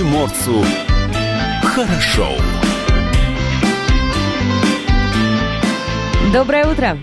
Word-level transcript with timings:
приморцу 0.00 0.64
хорошо. 1.62 2.28
Доброе 6.32 6.66
утро. 6.66 6.96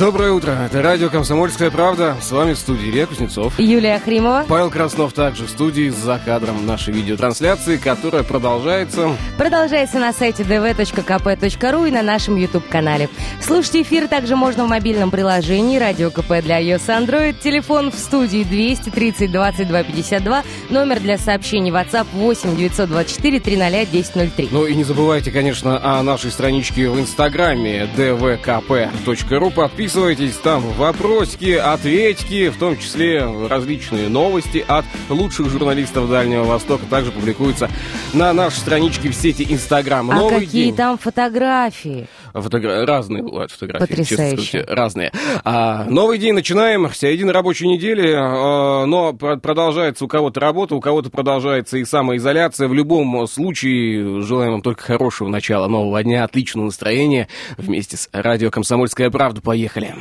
Доброе 0.00 0.32
утро. 0.32 0.52
Это 0.52 0.80
радио 0.80 1.10
«Комсомольская 1.10 1.70
правда». 1.70 2.16
С 2.22 2.32
вами 2.32 2.54
в 2.54 2.58
студии 2.58 2.88
Илья 2.88 3.04
Кузнецов. 3.04 3.58
Юлия 3.58 3.98
Хримова. 3.98 4.46
Павел 4.48 4.70
Краснов 4.70 5.12
также 5.12 5.44
в 5.44 5.50
студии 5.50 5.90
за 5.90 6.18
кадром 6.24 6.64
нашей 6.64 6.94
видеотрансляции, 6.94 7.76
которая 7.76 8.22
продолжается. 8.22 9.10
Продолжается 9.36 9.98
на 9.98 10.14
сайте 10.14 10.42
dv.kp.ru 10.42 11.86
и 11.86 11.90
на 11.90 12.00
нашем 12.00 12.36
YouTube-канале. 12.36 13.10
Слушать 13.42 13.76
эфир 13.76 14.08
также 14.08 14.36
можно 14.36 14.64
в 14.64 14.68
мобильном 14.70 15.10
приложении 15.10 15.78
«Радио 15.78 16.10
КП» 16.10 16.40
для 16.42 16.62
iOS 16.62 16.86
Android. 16.86 17.36
Телефон 17.38 17.90
в 17.90 17.94
студии 17.96 18.42
230 18.42 19.30
22 19.30 19.82
52. 19.82 20.44
Номер 20.70 21.00
для 21.00 21.18
сообщений 21.18 21.70
WhatsApp 21.70 22.06
8 22.14 22.56
924 22.56 23.40
300 23.40 23.66
1003. 23.66 24.48
Ну 24.50 24.64
и 24.64 24.74
не 24.74 24.84
забывайте, 24.84 25.30
конечно, 25.30 25.78
о 25.82 26.02
нашей 26.02 26.30
страничке 26.30 26.88
в 26.88 26.98
Инстаграме 26.98 27.86
dvkp.ru. 27.94 29.50
Подписывайтесь 29.50 29.89
Подписывайтесь, 29.90 30.36
там 30.36 30.62
вопросики, 30.74 31.50
ответики, 31.50 32.48
в 32.50 32.58
том 32.58 32.78
числе 32.78 33.24
различные 33.48 34.08
новости 34.08 34.64
от 34.68 34.84
лучших 35.08 35.48
журналистов 35.50 36.08
Дальнего 36.08 36.44
Востока. 36.44 36.86
Также 36.86 37.10
публикуются 37.10 37.68
на 38.12 38.32
нашей 38.32 38.58
страничке 38.58 39.08
в 39.08 39.16
сети 39.16 39.44
Инстаграм. 39.50 40.08
А 40.12 40.14
Новый 40.14 40.46
какие 40.46 40.66
день. 40.66 40.76
там 40.76 40.96
фотографии? 40.96 42.06
Фотогра... 42.32 42.86
Разные 42.86 43.22
бывают 43.22 43.50
фотографии. 43.50 43.86
Потрясающе. 43.86 44.64
разные. 44.68 45.12
А, 45.44 45.84
новый 45.84 46.18
день 46.18 46.34
начинаем, 46.34 46.88
середина 46.92 47.32
рабочей 47.32 47.68
недели, 47.68 48.14
а, 48.16 48.86
но 48.86 49.12
продолжается 49.12 50.04
у 50.04 50.08
кого-то 50.08 50.40
работа, 50.40 50.74
у 50.74 50.80
кого-то 50.80 51.10
продолжается 51.10 51.78
и 51.78 51.84
самоизоляция. 51.84 52.68
В 52.68 52.74
любом 52.74 53.26
случае, 53.26 54.22
желаем 54.22 54.52
вам 54.52 54.62
только 54.62 54.82
хорошего 54.82 55.28
начала 55.28 55.68
нового 55.68 56.02
дня, 56.02 56.24
отличного 56.24 56.66
настроения. 56.66 57.28
Вместе 57.56 57.96
с 57.96 58.08
радио 58.12 58.50
«Комсомольская 58.50 59.10
правда» 59.10 59.40
поехали. 59.40 59.94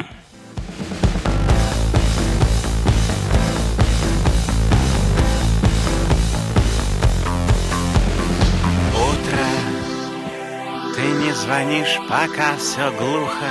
Звонишь, 11.49 11.97
пока 12.07 12.55
все 12.57 12.91
глухо. 12.91 13.49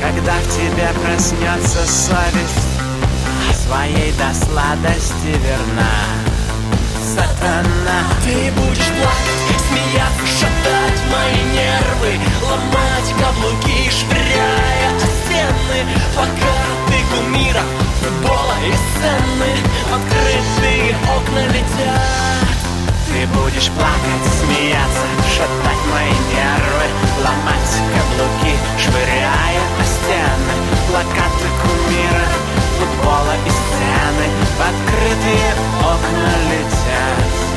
Когда 0.00 0.32
в 0.32 0.46
тебе 0.56 0.88
проснется 1.02 1.86
совесть 1.86 2.68
Своей 3.66 4.12
до 4.12 4.32
сладости 4.32 5.32
верна. 5.44 5.92
Сатана 7.04 8.00
Ты 8.24 8.50
будешь 8.52 8.92
плакать, 8.96 9.60
смеяться, 9.68 10.26
шатать 10.38 11.00
мои 11.12 11.42
нервы 11.52 12.20
Ломать 12.42 13.10
каблуки, 13.20 13.90
швыряя 13.90 14.90
стены. 14.98 15.80
Плакаты 16.14 16.98
кумира, 17.10 17.62
футбола 18.00 18.56
и 18.64 18.72
сцены 18.72 19.52
Открытые 19.92 20.96
окна 21.16 21.46
летят 21.48 22.57
Ты 23.08 23.26
будешь 23.28 23.70
плакать, 23.70 24.26
смеяться, 24.38 25.06
шатать 25.34 25.84
мои 25.90 26.12
нервы 26.28 26.86
Ломать 27.24 27.74
каблуки, 27.92 28.54
швыряя 28.78 29.62
о 29.80 29.84
стены. 29.84 30.54
Плакаты 30.88 31.48
кумира, 31.62 32.28
футбола 32.78 33.34
и 33.46 33.50
сцены 33.50 34.26
В 34.56 34.60
открытые 34.60 35.54
окна 35.80 36.32
летят 36.50 37.47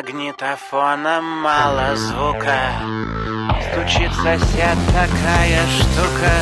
Магнитофона 0.00 1.20
мало 1.20 1.94
звука. 1.94 2.72
Стучит 3.68 4.10
сосед 4.14 4.78
такая 4.96 5.60
штука. 5.76 6.32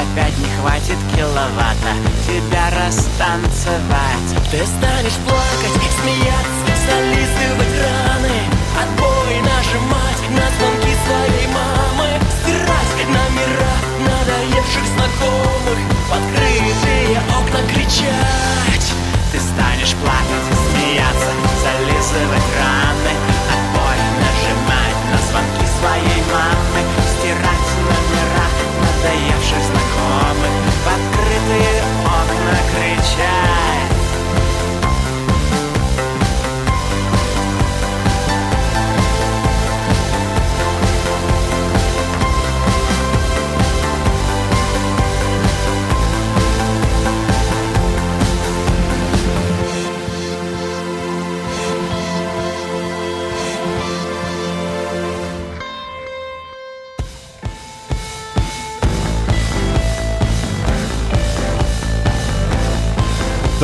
Опять 0.00 0.38
не 0.38 0.48
хватит 0.56 0.96
киловатта 1.14 1.92
Тебя 2.26 2.70
растанцевать. 2.70 4.30
Ты 4.50 4.64
станешь 4.64 5.18
плакать, 5.26 5.76
смеяться, 6.00 6.72
зализывать 6.86 7.76
раны. 7.84 8.38
Отбой 8.80 9.36
нажимать 9.42 10.22
на 10.30 10.46
звонки 10.56 10.96
своей 11.04 11.46
мамы. 11.48 12.08
Стирать 12.40 13.06
номера 13.06 13.74
надоевших 14.00 14.86
знакомых. 14.96 15.78
Подкрытые 16.08 17.20
окна 17.38 17.60
кричать. 17.74 18.94
Ты 19.30 19.40
станешь 19.40 19.94
плакать 19.96 20.25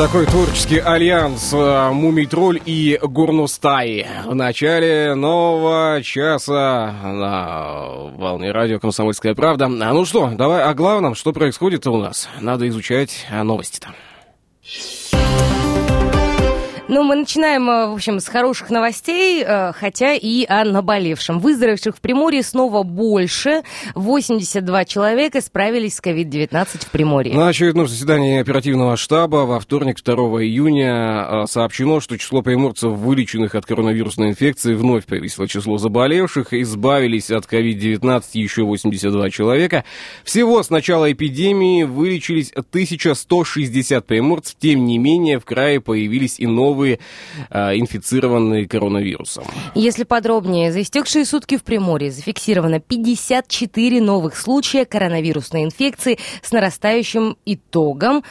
Такой 0.03 0.25
творческий 0.25 0.79
альянс 0.79 1.53
э, 1.53 1.89
Мумий 1.91 2.25
Тролль 2.25 2.59
и 2.65 2.99
Горностаи 3.01 4.05
в 4.25 4.35
начале 4.35 5.15
нового 5.15 6.03
часа 6.03 6.93
на 7.03 8.11
волне 8.17 8.51
радио 8.51 8.79
«Комсомольская 8.79 9.33
правда». 9.33 9.67
А 9.67 9.93
ну 9.93 10.03
что, 10.03 10.29
давай 10.35 10.61
о 10.61 10.73
главном, 10.73 11.15
что 11.15 11.31
происходит 11.31 11.87
у 11.87 11.95
нас. 11.95 12.27
Надо 12.41 12.67
изучать 12.67 13.25
новости-то. 13.31 13.93
Ну, 16.93 17.01
мы 17.01 17.15
начинаем, 17.15 17.67
э, 17.71 17.87
в 17.87 17.95
общем, 17.95 18.19
с 18.19 18.27
хороших 18.27 18.69
новостей, 18.69 19.43
э, 19.43 19.73
хотя 19.73 20.13
и 20.13 20.45
о 20.45 20.63
наболевшем. 20.63 21.39
Выздоровевших 21.39 21.97
в 21.97 21.99
Приморье 21.99 22.43
снова 22.43 22.83
больше. 22.83 23.63
82 23.95 24.85
человека 24.85 25.41
справились 25.41 25.95
с 25.95 26.01
COVID-19 26.01 26.85
в 26.85 26.91
Приморье. 26.91 27.33
На 27.33 27.47
очередном 27.47 27.87
заседании 27.87 28.39
оперативного 28.39 28.95
штаба 28.95 29.37
во 29.37 29.59
вторник, 29.59 29.97
2 30.03 30.43
июня, 30.43 31.25
э, 31.27 31.45
сообщено, 31.47 31.99
что 31.99 32.15
число 32.19 32.43
приморцев, 32.43 32.91
вылеченных 32.91 33.55
от 33.55 33.65
коронавирусной 33.65 34.29
инфекции, 34.29 34.75
вновь 34.75 35.07
повесило 35.07 35.47
число 35.47 35.79
заболевших. 35.79 36.53
Избавились 36.53 37.31
от 37.31 37.51
COVID-19 37.51 38.23
еще 38.33 38.65
82 38.65 39.31
человека. 39.31 39.83
Всего 40.23 40.61
с 40.61 40.69
начала 40.69 41.11
эпидемии 41.11 41.85
вылечились 41.85 42.51
1160 42.51 44.05
приморцев. 44.05 44.55
Тем 44.59 44.85
не 44.85 44.99
менее, 44.99 45.39
в 45.39 45.45
крае 45.45 45.81
появились 45.81 46.39
и 46.39 46.45
новые 46.45 46.82
новые 46.83 46.99
э, 47.49 47.75
инфицированные 47.77 48.67
коронавирусом. 48.67 49.45
Если 49.75 50.03
подробнее, 50.03 50.71
за 50.71 50.81
истекшие 50.81 51.25
сутки 51.25 51.57
в 51.57 51.63
Приморье 51.63 52.11
зафиксировано 52.11 52.79
54 52.79 54.01
новых 54.01 54.35
случая 54.35 54.85
коронавирусной 54.85 55.63
инфекции 55.63 56.19
с 56.41 56.51
нарастающим 56.51 57.37
итогом 57.45 58.23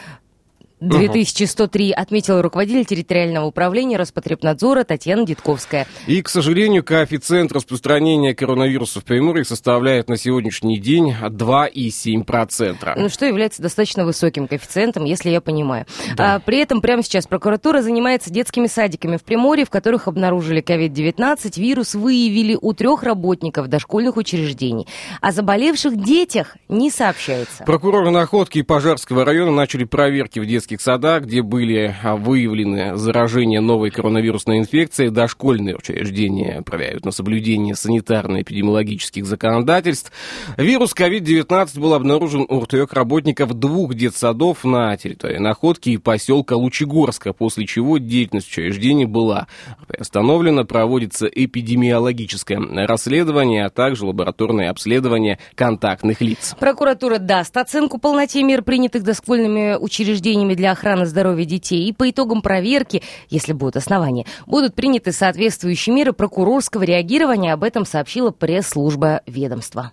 2103, 0.82 1.92
отметил 1.92 2.42
руководитель 2.42 2.84
территориального 2.84 3.46
управления 3.46 3.96
Роспотребнадзора 3.96 4.84
Татьяна 4.84 5.24
Дитковская. 5.24 5.86
И, 6.06 6.20
к 6.22 6.28
сожалению, 6.28 6.82
коэффициент 6.82 7.52
распространения 7.52 8.34
коронавируса 8.34 9.00
в 9.00 9.04
Приморье 9.04 9.44
составляет 9.44 10.08
на 10.08 10.16
сегодняшний 10.16 10.78
день 10.78 11.12
2,7%. 11.12 12.92
Ну, 12.96 13.08
что 13.08 13.26
является 13.26 13.62
достаточно 13.62 14.04
высоким 14.04 14.48
коэффициентом, 14.48 15.04
если 15.04 15.30
я 15.30 15.40
понимаю. 15.40 15.86
Да. 16.16 16.34
А, 16.34 16.38
при 16.40 16.58
этом 16.58 16.80
прямо 16.80 17.02
сейчас 17.02 17.26
прокуратура 17.26 17.82
занимается 17.82 18.30
детскими 18.30 18.66
садиками 18.66 19.16
в 19.16 19.22
Приморье, 19.22 19.64
в 19.64 19.70
которых 19.70 20.08
обнаружили 20.08 20.62
COVID-19. 20.62 21.60
Вирус 21.60 21.94
выявили 21.94 22.58
у 22.60 22.72
трех 22.72 23.02
работников 23.02 23.68
дошкольных 23.68 24.16
учреждений. 24.16 24.86
О 25.20 25.32
заболевших 25.32 25.96
детях 25.96 26.56
не 26.68 26.90
сообщается. 26.90 27.64
Прокуроры 27.64 28.10
Находки 28.10 28.58
и 28.58 28.62
Пожарского 28.62 29.24
района 29.24 29.52
начали 29.52 29.84
проверки 29.84 30.38
в 30.38 30.46
детских 30.46 30.71
детских 30.72 30.80
садах, 30.80 31.24
где 31.24 31.42
были 31.42 31.94
а, 32.02 32.16
выявлены 32.16 32.96
заражения 32.96 33.60
новой 33.60 33.90
коронавирусной 33.90 34.58
инфекцией, 34.58 35.10
дошкольные 35.10 35.76
учреждения 35.76 36.62
проверяют 36.62 37.04
на 37.04 37.10
соблюдение 37.10 37.74
санитарно-эпидемиологических 37.74 39.24
законодательств. 39.24 40.12
Вирус 40.56 40.94
COVID-19 40.94 41.78
был 41.78 41.94
обнаружен 41.94 42.46
у 42.48 42.64
трех 42.66 42.92
работников 42.92 43.54
двух 43.54 43.94
детсадов 43.94 44.64
на 44.64 44.96
территории 44.96 45.38
Находки 45.38 45.90
и 45.90 45.98
поселка 45.98 46.56
Лучегорска, 46.56 47.32
после 47.32 47.66
чего 47.66 47.98
деятельность 47.98 48.48
учреждений 48.48 49.04
была 49.04 49.48
приостановлена, 49.86 50.64
проводится 50.64 51.26
эпидемиологическое 51.26 52.86
расследование, 52.86 53.66
а 53.66 53.70
также 53.70 54.06
лабораторное 54.06 54.70
обследование 54.70 55.38
контактных 55.54 56.20
лиц. 56.20 56.54
Прокуратура 56.58 57.18
даст 57.18 57.56
оценку 57.56 57.98
полноте 57.98 58.42
мер, 58.42 58.62
принятых 58.62 59.02
дошкольными 59.02 59.76
учреждениями 59.76 60.54
для 60.54 60.61
охраны 60.66 61.06
здоровья 61.06 61.44
детей, 61.44 61.88
и 61.88 61.92
по 61.92 62.08
итогам 62.10 62.42
проверки, 62.42 63.02
если 63.30 63.52
будут 63.52 63.76
основания, 63.76 64.26
будут 64.46 64.74
приняты 64.74 65.12
соответствующие 65.12 65.94
меры 65.94 66.12
прокурорского 66.12 66.82
реагирования. 66.82 67.52
Об 67.52 67.64
этом 67.64 67.84
сообщила 67.84 68.30
пресс-служба 68.30 69.22
ведомства. 69.26 69.92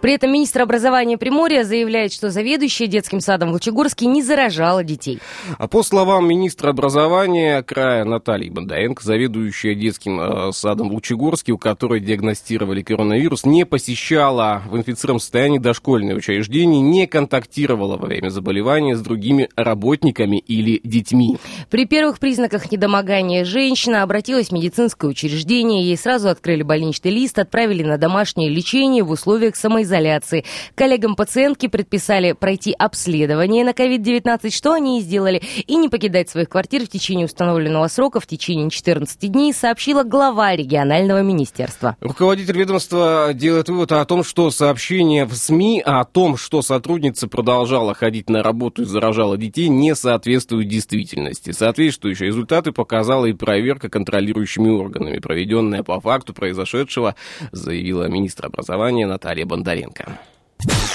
При 0.00 0.14
этом 0.14 0.32
министр 0.32 0.62
образования 0.62 1.18
Приморья 1.18 1.62
заявляет, 1.62 2.12
что 2.12 2.30
заведующая 2.30 2.86
детским 2.86 3.20
садом 3.20 3.50
в 3.50 3.52
Лучегорске 3.52 4.06
не 4.06 4.22
заражала 4.22 4.82
детей. 4.82 5.18
А 5.58 5.68
по 5.68 5.82
словам 5.82 6.26
министра 6.26 6.70
образования 6.70 7.62
края 7.62 8.04
Натальи 8.04 8.48
Бондаренко, 8.48 9.04
заведующая 9.04 9.74
детским 9.74 10.18
э, 10.20 10.52
садом 10.52 10.88
в 10.88 10.92
Лучегорске, 10.94 11.52
у 11.52 11.58
которой 11.58 12.00
диагностировали 12.00 12.82
коронавирус, 12.82 13.44
не 13.44 13.66
посещала 13.66 14.62
в 14.70 14.76
инфицированном 14.76 15.20
состоянии 15.20 15.58
дошкольное 15.58 16.14
учреждение, 16.14 16.80
не 16.80 17.06
контактировала 17.06 17.98
во 17.98 18.06
время 18.06 18.30
заболевания 18.30 18.96
с 18.96 19.02
другими 19.02 19.50
работниками 19.54 20.38
или 20.38 20.80
детьми. 20.82 21.36
При 21.68 21.84
первых 21.84 22.20
признаках 22.20 22.72
недомогания 22.72 23.44
женщина 23.44 24.02
обратилась 24.02 24.48
в 24.48 24.52
медицинское 24.52 25.10
учреждение, 25.10 25.84
ей 25.84 25.98
сразу 25.98 26.30
открыли 26.30 26.62
больничный 26.62 27.10
лист, 27.10 27.38
отправили 27.38 27.82
на 27.82 27.98
домашнее 27.98 28.48
лечение 28.48 29.04
в 29.04 29.10
условиях 29.10 29.56
самоизоляции 29.56 29.89
самоизоляции. 29.90 30.44
Коллегам 30.74 31.16
пациентки 31.16 31.66
предписали 31.66 32.32
пройти 32.32 32.72
обследование 32.72 33.64
на 33.64 33.70
COVID-19, 33.70 34.50
что 34.50 34.72
они 34.72 35.00
и 35.00 35.02
сделали, 35.02 35.42
и 35.66 35.76
не 35.76 35.88
покидать 35.88 36.30
своих 36.30 36.48
квартир 36.48 36.84
в 36.84 36.88
течение 36.88 37.26
установленного 37.26 37.88
срока 37.88 38.20
в 38.20 38.26
течение 38.26 38.70
14 38.70 39.30
дней, 39.30 39.52
сообщила 39.52 40.04
глава 40.04 40.54
регионального 40.54 41.22
министерства. 41.22 41.96
Руководитель 42.00 42.56
ведомства 42.56 43.32
делает 43.34 43.68
вывод 43.68 43.92
о 43.92 44.04
том, 44.04 44.24
что 44.24 44.50
сообщение 44.50 45.24
в 45.24 45.34
СМИ 45.34 45.82
о 45.84 46.04
том, 46.04 46.36
что 46.36 46.62
сотрудница 46.62 47.28
продолжала 47.28 47.94
ходить 47.94 48.30
на 48.30 48.42
работу 48.42 48.82
и 48.82 48.84
заражала 48.84 49.36
детей, 49.36 49.68
не 49.68 49.94
соответствует 49.94 50.68
действительности. 50.68 51.50
Соответствующие 51.50 52.28
результаты 52.28 52.72
показала 52.72 53.26
и 53.26 53.32
проверка 53.32 53.88
контролирующими 53.88 54.68
органами, 54.68 55.18
проведенная 55.18 55.82
по 55.82 56.00
факту 56.00 56.32
произошедшего, 56.32 57.14
заявила 57.52 58.04
министр 58.08 58.46
образования 58.46 59.06
Наталья 59.06 59.46
Бондаренко. 59.46 59.79
Бондаренко. 59.80 60.29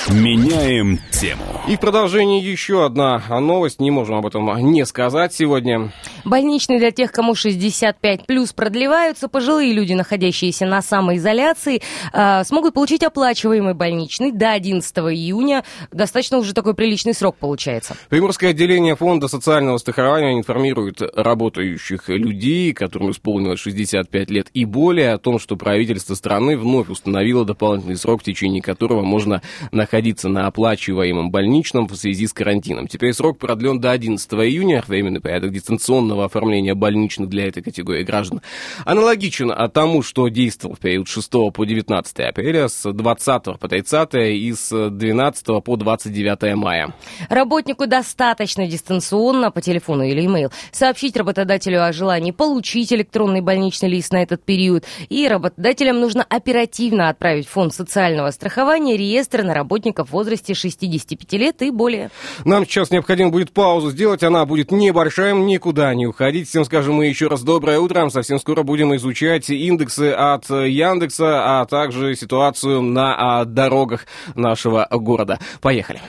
Меняем 0.10 1.00
тему. 1.12 1.44
И 1.68 1.76
в 1.78 1.80
продолжении 1.80 2.42
еще 2.42 2.86
одна 2.86 3.22
новость, 3.30 3.80
не 3.80 3.90
можем 3.90 4.16
об 4.16 4.26
этом 4.28 4.56
не 4.72 4.86
сказать 4.86 5.34
сегодня. 5.34 5.92
Больничные 6.24 6.78
для 6.80 6.92
тех, 6.92 7.12
кому 7.12 7.34
65 7.34 8.26
плюс 8.28 8.54
продлеваются. 8.54 9.28
Пожилые 9.28 9.74
люди, 9.74 9.94
находящиеся 9.94 10.66
на 10.66 10.82
самоизоляции, 10.82 11.82
э, 12.14 12.44
смогут 12.44 12.76
получить 12.76 13.04
оплачиваемый 13.04 13.74
больничный 13.74 14.32
до 14.32 14.52
11 14.52 14.98
июня. 15.12 15.64
Достаточно 15.92 16.38
уже 16.38 16.54
такой 16.54 16.76
приличный 16.76 17.14
срок 17.14 17.38
получается. 17.38 17.96
Приморское 18.10 18.52
отделение 18.52 18.96
фонда 18.96 19.28
социального 19.28 19.78
страхования 19.78 20.38
информирует 20.38 21.02
работающих 21.02 22.10
людей, 22.10 22.74
которым 22.74 23.12
исполнилось 23.12 23.60
65 23.60 24.30
лет 24.30 24.48
и 24.54 24.66
более, 24.66 25.14
о 25.14 25.18
том, 25.18 25.40
что 25.40 25.56
правительство 25.56 26.14
страны 26.14 26.58
вновь 26.58 26.90
установило 26.90 27.46
дополнительный 27.46 27.98
срок, 27.98 28.22
в 28.22 28.26
течение 28.26 28.62
которого 28.62 29.02
можно 29.02 29.42
находиться 29.72 30.30
на 30.30 30.48
оплачиваемом 30.48 31.32
больничном 31.32 31.88
в 31.88 31.96
связи 31.96 32.28
с 32.28 32.34
карантином. 32.34 32.88
Теперь 32.88 33.14
срок 33.14 33.40
продлен 33.40 33.80
до 33.80 33.92
11 33.92 34.32
июня. 34.34 34.84
Временный 34.88 35.22
порядок 35.22 35.52
дистанционного 35.52 36.26
оформления 36.26 36.74
больничных 36.76 37.30
для 37.30 37.48
этой 37.48 37.64
категории 37.64 38.04
граждан 38.04 38.42
аналогичен 38.86 39.52
тому, 39.72 40.04
что 40.04 40.28
действовал 40.28 40.76
в 40.76 40.80
период 40.80 41.08
6 41.08 41.32
по 41.54 41.66
19 41.66 42.20
апреля, 42.20 42.68
с 42.68 42.92
20 42.92 43.60
по 43.60 43.68
30 43.68 44.14
и 44.14 44.54
с 44.54 44.90
12 44.90 45.64
по 45.64 45.76
29 45.76 46.56
мая. 46.56 46.94
Работнику 47.30 47.88
достаточно 47.88 48.68
дистанционно 48.68 49.52
по 49.52 49.62
телефону 49.62 50.04
или 50.04 50.26
имейл 50.26 50.52
сообщить 50.72 51.16
работодателю 51.18 51.84
о 51.84 51.94
желании 51.94 52.32
получить 52.32 52.92
электронный 52.94 53.42
больничный 53.42 53.90
лист 53.90 54.12
на 54.12 54.22
этот 54.22 54.44
период, 54.44 54.84
и 55.10 55.28
работодателям 55.28 56.00
нужно 56.00 56.24
оперативно 56.24 57.10
отправить 57.10 57.48
в 57.48 57.52
фонд 57.52 57.74
социального 57.74 58.32
страхования 58.32 58.98
реестр 58.98 59.44
на 59.46 59.54
работников 59.54 60.10
в 60.10 60.12
возрасте 60.12 60.54
65 60.54 61.34
лет 61.34 61.62
и 61.62 61.72
более. 61.72 62.10
Нам 62.44 62.66
сейчас 62.66 62.92
необходимо 62.92 63.30
будет 63.30 63.52
паузу 63.52 63.92
сделать, 63.92 64.24
она 64.24 64.46
будет 64.46 64.72
небольшая, 64.72 65.34
никуда 65.34 65.94
не 65.96 66.08
уходить. 66.08 66.50
Всем 66.50 66.66
скажем 66.66 66.96
мы 66.96 67.06
еще 67.06 67.28
раз 67.28 67.44
доброе 67.44 67.80
утро. 67.80 68.10
Совсем 68.10 68.40
скоро 68.40 68.64
будем 68.64 68.96
изучать 68.96 69.50
индексы 69.50 70.12
от 70.12 70.50
Яндекса, 70.50 71.62
а 71.62 71.66
также 71.66 72.16
ситуацию 72.16 72.82
на 72.82 73.40
а, 73.40 73.46
дорогах 73.46 74.06
нашего 74.36 74.88
города. 74.92 75.40
Поехали. 75.62 76.02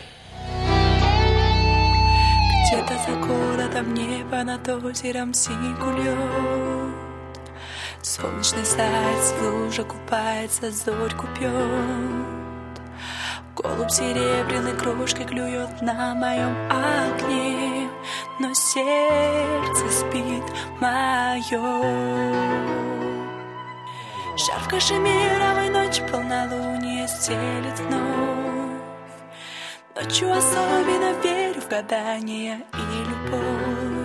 Где-то 2.66 2.94
за 3.06 3.16
городом 3.26 3.94
небо 3.94 4.42
над 4.42 4.68
озером 4.68 5.32
Солнечный 8.02 8.64
заяц 8.64 9.34
в 9.40 9.42
луже 9.42 9.82
купается, 9.82 10.70
зорьку 10.70 11.26
пьет 11.36 12.45
Голубь 13.56 13.90
серебряной 13.90 14.74
крошкой 14.76 15.24
клюет 15.24 15.80
на 15.80 16.14
моем 16.14 16.54
окне, 16.70 17.88
но 18.38 18.52
сердце 18.52 19.90
спит 19.90 20.44
мое. 20.78 21.58
Жар 24.36 24.60
в 24.60 24.68
кашемировой 24.68 25.70
ночь 25.70 26.02
полнолуние 26.10 27.08
стелет 27.08 27.80
вновь. 27.80 28.82
Ночью 29.94 30.30
особенно 30.30 31.18
верю 31.22 31.62
в 31.62 31.68
гадания 31.68 32.60
и 32.74 33.08
любовь. 33.08 33.96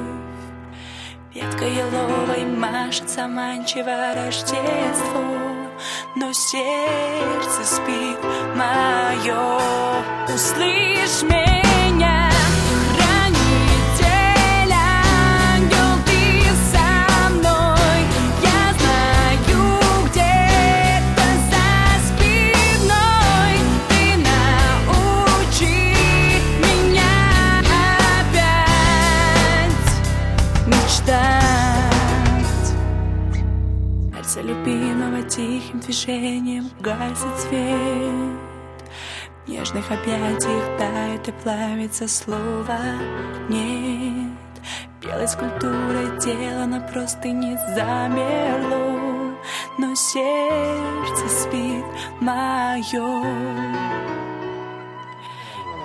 Ветка 1.34 1.66
еловой 1.66 2.46
машет 2.46 3.10
заманчиво 3.10 4.14
Рождество 4.16 5.61
но 6.16 6.34
сердце 6.34 7.64
спит 7.64 8.18
мое. 8.56 9.62
Услышь 10.34 11.24
меня. 11.24 11.71
Сердце 34.42 34.54
любимого 34.54 35.22
тихим 35.24 35.80
движением 35.80 36.70
гасит 36.80 37.38
свет. 37.40 38.40
В 39.46 39.50
нежных 39.50 39.92
объятиях 39.92 40.78
тает 40.78 41.28
и 41.28 41.32
плавится 41.32 42.08
слово 42.08 42.78
«нет» 43.50 44.32
Белой 45.02 45.28
скульптурой 45.28 46.20
тело 46.20 46.66
на 46.66 46.80
простыне 46.80 47.58
замерло 47.76 49.36
Но 49.78 49.96
сердце 49.96 51.28
спит 51.30 51.86
мое 52.20 53.24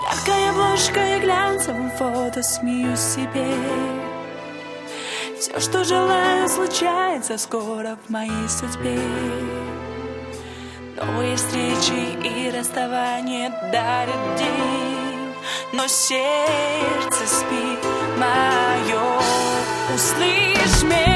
Яркая 0.02 0.50
обложка 0.50 1.16
и 1.16 1.20
глянцевым 1.20 1.90
фото 1.90 2.42
смеюсь 2.42 3.00
себе 3.00 4.05
все, 5.38 5.60
что 5.60 5.84
желаю, 5.84 6.48
случается 6.48 7.38
скоро 7.38 7.98
в 8.06 8.10
моей 8.10 8.48
судьбе. 8.48 8.98
Новые 10.96 11.36
встречи 11.36 12.16
и 12.24 12.50
расставания 12.50 13.50
дарят 13.70 14.38
день, 14.38 15.34
но 15.72 15.86
сердце 15.86 17.26
спит 17.26 17.84
мое. 18.16 19.20
Услышь 19.94 20.82
меня. 20.82 21.15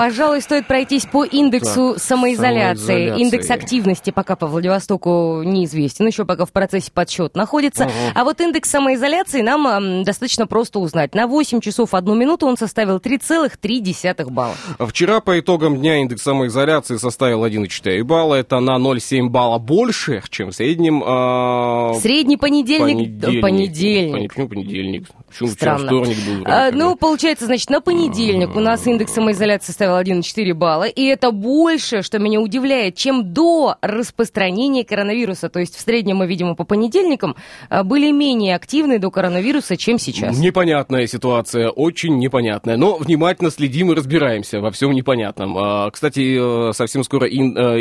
Пожалуй, 0.00 0.40
стоит 0.40 0.66
пройтись 0.66 1.04
по 1.04 1.24
индексу 1.24 1.92
Так, 1.92 2.02
самоизоляции. 2.02 2.86
самоизоляции. 2.86 3.22
Индекс 3.22 3.50
активности 3.50 4.08
пока 4.10 4.34
по 4.34 4.46
Владивостоку 4.46 5.42
неизвестен, 5.44 6.06
еще 6.06 6.24
пока 6.24 6.46
в 6.46 6.52
процессе 6.52 6.90
подсчет 6.90 7.36
находится. 7.36 7.86
А 8.14 8.24
вот 8.24 8.40
индекс 8.40 8.70
самоизоляции 8.70 9.42
нам 9.42 9.66
ам, 9.66 10.02
достаточно 10.04 10.46
просто 10.46 10.78
узнать. 10.78 11.14
На 11.14 11.26
8 11.26 11.60
часов 11.60 11.92
1 11.92 12.18
минуту 12.18 12.46
он 12.46 12.56
составил 12.56 12.96
3,3 12.96 14.30
балла. 14.30 14.54
Вчера 14.78 15.20
по 15.20 15.38
итогам 15.38 15.76
дня 15.76 15.98
индекс 15.98 16.22
самоизоляции 16.22 16.96
составил 16.96 17.44
1,4 17.44 18.02
балла. 18.02 18.36
Это 18.36 18.58
на 18.60 18.78
0,7 18.78 19.28
балла 19.28 19.58
больше, 19.58 20.22
чем 20.30 20.48
в 20.50 20.54
среднем... 20.54 21.02
а, 21.04 21.92
Средний 22.00 22.38
понедельник... 22.38 23.20
понедельник. 23.20 23.42
Понедельник. 23.42 24.30
Почему 24.30 24.48
понедельник? 24.48 25.08
Почему 25.28 25.48
вчера 25.50 25.78
Странно. 25.78 25.86
вторник 25.86 26.16
был? 26.26 26.42
А, 26.46 26.70
ну, 26.72 26.96
получается, 26.96 27.44
значит, 27.44 27.68
на 27.68 27.82
понедельник 27.82 28.56
у 28.56 28.60
нас 28.60 28.86
индекс 28.86 29.12
самоизоляции 29.12 29.66
составил 29.66 29.89
1,4 29.98 30.54
балла, 30.54 30.84
и 30.84 31.04
это 31.04 31.30
больше, 31.30 32.02
что 32.02 32.18
меня 32.18 32.40
удивляет, 32.40 32.96
чем 32.96 33.32
до 33.32 33.76
распространения 33.80 34.84
коронавируса. 34.84 35.48
То 35.48 35.60
есть 35.60 35.76
в 35.76 35.80
среднем 35.80 36.18
мы, 36.18 36.26
видимо, 36.26 36.54
по 36.54 36.64
понедельникам 36.64 37.36
а, 37.68 37.84
были 37.84 38.10
менее 38.10 38.54
активны 38.54 38.98
до 38.98 39.10
коронавируса, 39.10 39.76
чем 39.76 39.98
сейчас. 39.98 40.38
Непонятная 40.38 41.06
ситуация, 41.06 41.70
очень 41.70 42.18
непонятная. 42.18 42.76
Но 42.76 42.96
внимательно 42.96 43.50
следим 43.50 43.92
и 43.92 43.94
разбираемся 43.94 44.60
во 44.60 44.70
всем 44.70 44.92
непонятном. 44.92 45.56
А, 45.58 45.90
Кстати, 45.90 46.70
э, 46.70 46.72
совсем 46.72 47.04
скоро 47.04 47.26
э, 47.26 47.30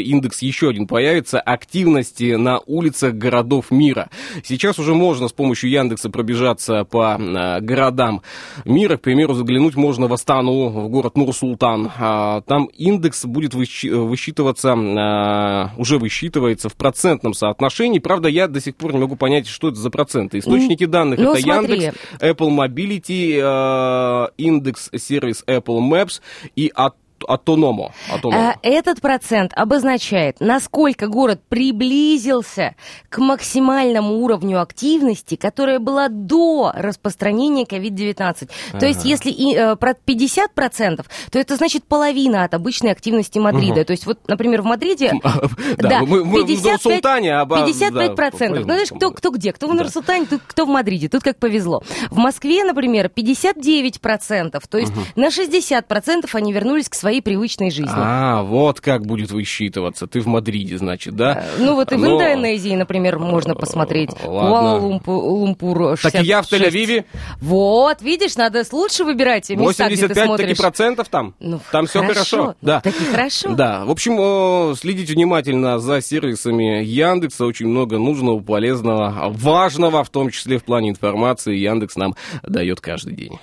индекс 0.02 0.42
еще 0.42 0.70
один 0.70 0.88
появится 0.88 1.40
активности 1.40 2.36
на 2.36 2.60
улицах 2.66 3.14
городов 3.14 3.72
мира. 3.72 4.10
Сейчас 4.44 4.80
уже 4.80 4.94
можно 4.94 5.28
с 5.28 5.34
помощью 5.34 5.70
Яндекса 5.70 6.10
пробежаться 6.10 6.84
по 6.84 7.18
э, 7.20 7.60
городам 7.62 8.22
мира. 8.66 8.98
К 8.98 9.02
примеру, 9.02 9.34
заглянуть 9.34 9.76
можно 9.76 10.08
в 10.08 10.14
Астану, 10.14 10.70
в 10.70 10.90
город 10.90 11.18
Нур-Султан. 11.18 11.92
А, 12.00 12.42
Там 12.42 12.66
индекс 12.78 13.26
будет 13.26 13.54
высчитываться, 13.54 14.70
э, 14.70 15.80
уже 15.80 15.98
высчитывается 15.98 16.70
в 16.70 16.76
процентном 16.76 17.34
соотношении. 17.34 18.00
Правда, 18.00 18.30
я 18.30 18.48
до 18.48 18.62
сих 18.62 18.76
пор 18.76 18.94
не 18.94 19.00
могу 19.00 19.18
понять, 19.18 19.48
что 19.48 19.68
это 19.68 19.78
за 19.78 19.90
проценты. 19.90 20.40
Источники 20.40 20.86
данных 20.86 21.20
ну, 21.20 21.34
это 21.34 21.42
смотри. 21.42 21.82
Яндекс, 21.82 21.98
Apple 22.20 22.50
Mobility, 22.50 23.40
э, 23.42 24.28
индекс 24.38 24.90
сервис 24.98 25.44
Apple 25.46 25.80
Maps 25.80 26.22
и 26.56 26.72
At- 26.76 26.94
Autonomo. 27.28 27.92
А, 28.34 28.56
Этот 28.62 29.02
процент 29.02 29.52
обозначает, 29.56 30.38
насколько 30.40 31.08
город 31.08 31.42
приблизился 31.50 32.76
к 33.10 33.18
максимальному 33.20 34.16
уровню 34.20 34.62
активности, 34.62 35.36
которая 35.36 35.80
была 35.80 36.08
до 36.10 36.72
распространения 36.76 37.64
COVID-19. 37.66 38.50
То 38.80 38.86
есть, 38.86 39.06
если 39.06 39.30
и, 39.32 39.56
э, 39.56 39.76
про 39.76 39.94
50%, 39.94 41.06
то 41.32 41.40
это 41.40 41.56
значит 41.56 41.84
половина 41.86 42.44
от 42.44 42.54
обычной 42.54 42.92
активности 42.92 43.40
Мадрида. 43.40 43.86
То 43.86 43.92
есть, 43.92 44.06
вот, 44.06 44.20
например, 44.28 44.62
в 44.62 44.66
Мадриде... 44.66 45.14
Да, 45.78 46.02
мы- 46.02 46.24
мы 46.26 46.44
в 46.44 46.48
55 46.48 46.86
Нур-Султане, 46.86 47.36
а, 47.36 47.46
ба- 47.46 47.58
55 47.66 48.16
процентов. 48.16 48.66
да, 48.66 48.74
Ну, 48.74 48.74
знаешь, 48.74 48.90
кто, 48.90 49.12
кто 49.12 49.30
где? 49.32 49.54
Кто 49.54 49.68
в. 49.68 49.74
Нур-Султане, 49.74 50.28
кто 50.48 50.66
в 50.66 50.70
Мадриде. 50.70 51.10
Тут 51.10 51.24
как 51.24 51.38
повезло. 51.38 51.82
В 52.10 52.18
Москве, 52.18 52.64
например, 52.64 53.10
59 53.10 54.02
процентов. 54.02 54.68
То 54.68 54.78
есть 54.78 54.92
на 55.16 55.32
60 55.32 55.88
процентов 55.88 56.36
они 56.36 56.52
вернулись 56.54 56.90
к 56.90 56.96
своей 57.10 57.22
привычной 57.24 57.72
жизни. 57.72 57.92
А, 57.92 58.44
вот 58.44 58.82
как 58.82 59.04
будет 59.04 59.32
высчитываться. 59.32 60.06
Ты 60.06 60.20
в 60.20 60.28
Мадриде, 60.28 60.78
значит, 60.78 61.16
да? 61.16 61.44
Ну 61.58 61.74
вот 61.74 61.92
и 61.92 61.96
в 61.96 62.00
Но- 62.02 62.14
Индонезии, 62.16 62.76
например, 62.76 63.18
можно 63.18 63.56
посмотреть. 63.56 64.12
Ладно. 64.24 65.00
Куала-Лумпур 65.04 65.98
Так 65.98 66.14
и 66.16 66.28
я 66.28 66.44
в 66.44 66.46
66. 66.48 66.54
Тель-Авиве. 66.54 67.06
Вот, 67.42 68.04
видишь, 68.04 68.36
надо 68.36 68.64
лучше 68.72 69.04
выбирать 69.04 69.50
места, 69.50 69.88
где 69.88 69.96
ты 70.08 70.08
85 70.08 70.16
таки 70.16 70.26
смотришь. 70.28 70.58
процентов 70.60 71.10
там. 71.10 71.34
Ну, 71.40 71.60
там 71.72 71.88
все 71.88 72.02
хорошо. 72.02 72.14
хорошо. 72.14 72.46
Ну, 72.46 72.56
Да. 72.62 72.82
так 72.82 72.94
и 72.94 73.06
хорошо. 73.06 73.50
Да. 73.56 73.86
В 73.86 73.90
общем, 73.90 74.18
э, 74.20 74.76
следите 74.76 75.14
внимательно 75.14 75.80
за 75.80 76.02
сервисами 76.02 76.84
Яндекса. 76.84 77.46
Очень 77.46 77.70
много 77.70 77.98
нужного, 77.98 78.40
полезного, 78.40 79.30
важного, 79.30 80.04
в 80.04 80.10
том 80.10 80.30
числе 80.30 80.60
в 80.60 80.64
плане 80.64 80.90
информации. 80.90 81.56
Яндекс 81.56 81.96
нам 81.96 82.14
дает 82.44 82.82
каждый 82.82 83.16
день. 83.16 83.40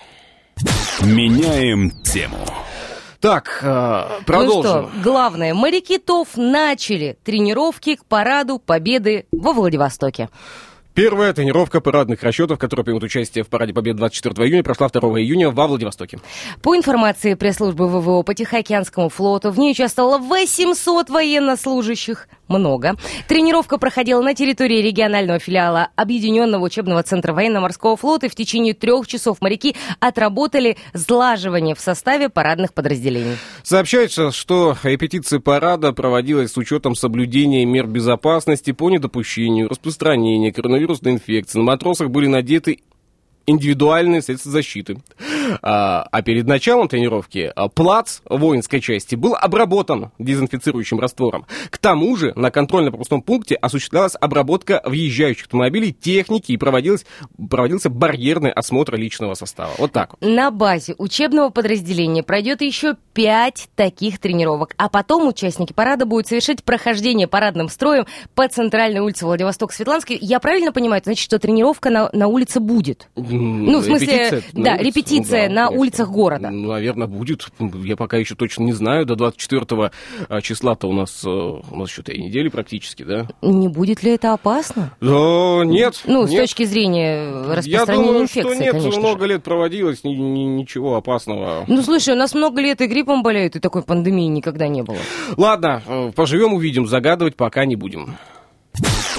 Меняем 1.02 1.90
тему. 2.02 2.38
Так, 3.20 3.60
э, 3.62 4.06
Ну 4.18 4.24
продолжим. 4.24 4.62
что, 4.62 4.90
главное, 5.02 5.54
моряки 5.54 5.98
ТОВ 5.98 6.36
начали 6.36 7.16
тренировки 7.24 7.96
к 7.96 8.04
параду 8.04 8.58
Победы 8.58 9.26
во 9.32 9.52
Владивостоке. 9.52 10.28
Первая 10.96 11.34
тренировка 11.34 11.82
парадных 11.82 12.22
расчетов, 12.22 12.58
которые 12.58 12.82
примут 12.82 13.02
участие 13.02 13.44
в 13.44 13.48
Параде 13.48 13.74
Победы 13.74 13.98
24 13.98 14.48
июня, 14.48 14.62
прошла 14.62 14.88
2 14.88 15.20
июня 15.20 15.50
во 15.50 15.66
Владивостоке. 15.66 16.18
По 16.62 16.74
информации 16.74 17.34
пресс-службы 17.34 17.86
ВВО 17.86 18.22
по 18.22 18.32
Тихоокеанскому 18.32 19.10
флоту, 19.10 19.50
в 19.50 19.58
ней 19.58 19.72
участвовало 19.72 20.16
800 20.16 21.10
военнослужащих. 21.10 22.28
Много. 22.48 22.94
Тренировка 23.26 23.76
проходила 23.76 24.22
на 24.22 24.32
территории 24.32 24.80
регионального 24.80 25.40
филиала 25.40 25.88
Объединенного 25.96 26.64
учебного 26.64 27.02
центра 27.02 27.32
военно-морского 27.32 27.96
флота. 27.96 28.26
И 28.26 28.28
в 28.28 28.36
течение 28.36 28.72
трех 28.72 29.08
часов 29.08 29.40
моряки 29.40 29.74
отработали 29.98 30.76
сглаживание 30.92 31.74
в 31.74 31.80
составе 31.80 32.28
парадных 32.28 32.72
подразделений. 32.72 33.36
Сообщается, 33.64 34.30
что 34.30 34.76
репетиция 34.84 35.40
парада 35.40 35.92
проводилась 35.92 36.52
с 36.52 36.56
учетом 36.56 36.94
соблюдения 36.94 37.64
мер 37.64 37.88
безопасности 37.88 38.70
по 38.70 38.90
недопущению 38.90 39.68
распространения 39.68 40.52
коронавирусной 40.86 41.12
инфекции. 41.12 41.58
На 41.58 41.64
матросах 41.64 42.10
были 42.10 42.26
надеты 42.26 42.80
индивидуальные 43.46 44.22
средства 44.22 44.52
защиты. 44.52 44.98
А, 45.62 46.06
а 46.10 46.22
перед 46.22 46.46
началом 46.46 46.88
тренировки 46.88 47.52
а, 47.54 47.68
плац 47.68 48.20
воинской 48.28 48.80
части 48.80 49.14
был 49.14 49.34
обработан 49.34 50.10
дезинфицирующим 50.18 51.00
раствором. 51.00 51.46
К 51.70 51.78
тому 51.78 52.16
же 52.16 52.32
на 52.36 52.50
контрольно-пропускном 52.50 53.22
пункте 53.22 53.54
осуществлялась 53.54 54.16
обработка 54.20 54.82
въезжающих 54.84 55.44
автомобилей, 55.44 55.92
техники 55.92 56.52
и 56.52 56.56
проводилась, 56.56 57.06
проводился 57.50 57.90
барьерный 57.90 58.50
осмотр 58.50 58.96
личного 58.96 59.34
состава. 59.34 59.70
Вот 59.78 59.92
так 59.92 60.12
вот. 60.12 60.28
На 60.28 60.50
базе 60.50 60.94
учебного 60.98 61.50
подразделения 61.50 62.22
пройдет 62.22 62.60
еще 62.62 62.96
пять 63.12 63.68
таких 63.74 64.18
тренировок, 64.18 64.74
а 64.76 64.88
потом 64.88 65.28
участники 65.28 65.72
парада 65.72 66.06
будут 66.06 66.26
совершить 66.26 66.64
прохождение 66.64 67.26
парадным 67.26 67.68
строем 67.68 68.06
по 68.34 68.48
центральной 68.48 69.00
улице 69.00 69.24
Владивосток-Светланской. 69.26 70.18
Я 70.20 70.40
правильно 70.40 70.72
понимаю, 70.72 71.02
значит, 71.04 71.24
что 71.24 71.38
тренировка 71.38 71.90
на, 71.90 72.10
на 72.12 72.26
улице 72.26 72.60
будет? 72.60 73.08
Ну, 73.14 73.78
в 73.80 73.84
смысле, 73.84 74.42
да, 74.52 74.72
улице? 74.72 74.84
репетиция 74.84 75.45
на 75.48 75.66
конечно. 75.66 75.80
улицах 75.80 76.10
города. 76.10 76.50
Ну, 76.50 76.68
Наверное, 76.72 77.06
будет. 77.06 77.46
Я 77.84 77.96
пока 77.96 78.16
еще 78.16 78.34
точно 78.34 78.64
не 78.64 78.72
знаю. 78.72 79.06
До 79.06 79.16
24 79.16 79.90
числа-то 80.42 80.88
у 80.88 80.92
нас, 80.92 81.22
э, 81.24 81.28
у 81.28 81.76
нас 81.76 81.88
еще 81.90 82.02
три 82.02 82.22
недели 82.22 82.48
практически, 82.48 83.02
да? 83.02 83.26
Не 83.42 83.68
будет 83.68 84.02
ли 84.02 84.12
это 84.12 84.32
опасно? 84.32 84.92
Да, 85.00 85.62
нет. 85.64 86.02
Ну, 86.06 86.26
с 86.26 86.30
нет. 86.30 86.42
точки 86.42 86.64
зрения 86.64 87.30
Я 87.46 87.54
распространения 87.56 88.06
думаю, 88.06 88.22
инфекции, 88.24 88.54
что 88.54 88.62
нет, 88.64 88.72
конечно 88.72 89.00
много 89.00 89.20
же. 89.24 89.32
лет 89.32 89.42
проводилось, 89.42 90.04
ни- 90.04 90.14
ни- 90.14 90.44
ничего 90.44 90.96
опасного. 90.96 91.64
Ну, 91.66 91.82
слушай, 91.82 92.14
у 92.14 92.16
нас 92.18 92.34
много 92.34 92.60
лет 92.60 92.80
и 92.80 92.86
гриппом 92.86 93.22
болеют, 93.22 93.56
и 93.56 93.60
такой 93.60 93.82
пандемии 93.82 94.26
никогда 94.26 94.68
не 94.68 94.82
было. 94.82 94.98
Ладно, 95.36 95.82
э, 95.86 96.12
поживем, 96.14 96.54
увидим, 96.54 96.86
загадывать 96.86 97.36
пока 97.36 97.64
не 97.64 97.76
будем. 97.76 98.16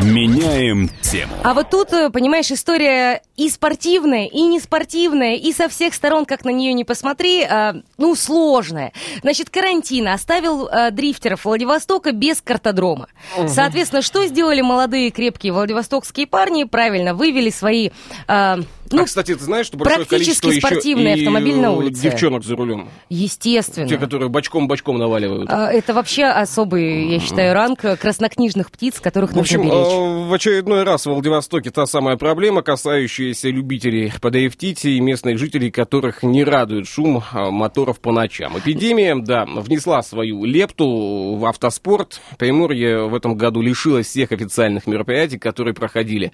Меняем 0.02 0.90
тему. 1.02 1.34
А 1.44 1.54
вот 1.54 1.70
тут, 1.72 1.92
э, 1.92 2.10
понимаешь, 2.12 2.52
история 2.52 3.22
и 3.36 3.50
спортивная, 3.50 4.26
и 4.28 4.42
не 4.42 4.60
спортивная, 4.60 5.36
и 5.36 5.52
со 5.52 5.70
всех 5.70 5.94
сторон, 5.94 6.26
как 6.26 6.46
на 6.46 6.50
нее 6.50 6.74
не 6.74 6.84
посмотри, 6.84 7.44
а, 7.44 7.76
ну, 7.98 8.16
сложная. 8.16 8.94
Значит, 9.22 9.50
карантин 9.50 10.08
оставил 10.08 10.68
а, 10.72 10.92
дрифтеров 10.92 11.46
Владивостока 11.46 12.12
без 12.12 12.42
картодрома. 12.42 13.08
Соответственно, 13.48 14.02
что 14.02 14.26
сделали 14.28 14.62
молодые 14.62 15.10
крепкие 15.10 15.52
владивостокские 15.54 16.28
парни? 16.28 16.64
Правильно, 16.66 17.14
вывели 17.16 17.50
свои... 17.50 17.90
а, 18.28 18.60
ну, 18.90 19.02
а, 19.02 19.06
кстати, 19.06 19.36
ты 19.36 19.44
знаешь, 19.44 19.66
что 19.66 19.78
большое 19.78 20.06
практически 20.06 20.42
количество 20.42 20.50
еще 20.50 20.62
спортивный 20.62 21.16
и, 21.16 21.20
автомобиль 21.20 21.58
на 21.58 21.66
э, 21.68 21.76
улице. 21.76 22.02
девчонок 22.04 22.44
за 22.46 22.56
рулем. 22.56 22.88
естественно. 23.10 23.88
Те, 23.88 23.98
которые 23.98 24.30
бочком-бочком 24.30 24.98
наваливают. 24.98 25.50
А, 25.52 25.70
Это 25.70 25.94
вообще 25.94 26.24
особый, 26.26 27.10
я 27.10 27.20
считаю, 27.20 27.54
ранг 27.54 27.82
краснокнижных 27.82 28.72
птиц, 28.72 29.00
которых 29.02 29.32
В 29.32 29.36
нужно 29.36 29.58
общем, 29.60 29.70
беречь. 29.70 29.87
Э, 29.90 30.28
в 30.28 30.34
очередной 30.34 30.84
раз 30.84 31.06
в 31.06 31.10
Владивостоке 31.10 31.72
та 31.72 31.86
самая 31.86 32.18
проблема, 32.18 32.62
касающаяся 32.62 33.50
любителей 33.50 34.12
подрифтить 34.22 34.86
и 34.86 35.00
местных 35.00 35.38
жителей, 35.38 35.72
которых 35.72 36.24
не 36.24 36.44
радует 36.44 36.88
шум 36.88 37.18
э, 37.18 37.50
моторов 37.50 38.00
по 38.00 38.12
ночам. 38.12 38.58
Эпидемия, 38.58 39.16
да, 39.16 39.46
внесла 39.46 40.02
свою 40.02 40.46
лепту 40.46 41.36
в 41.36 41.46
автоспорт. 41.46 42.22
Приморье 42.38 43.08
в 43.08 43.16
этом 43.16 43.36
году 43.36 43.62
лишилось 43.62 44.08
всех 44.08 44.32
официальных 44.32 44.88
мероприятий, 44.88 45.38
которые 45.38 45.74
проходили 45.74 46.32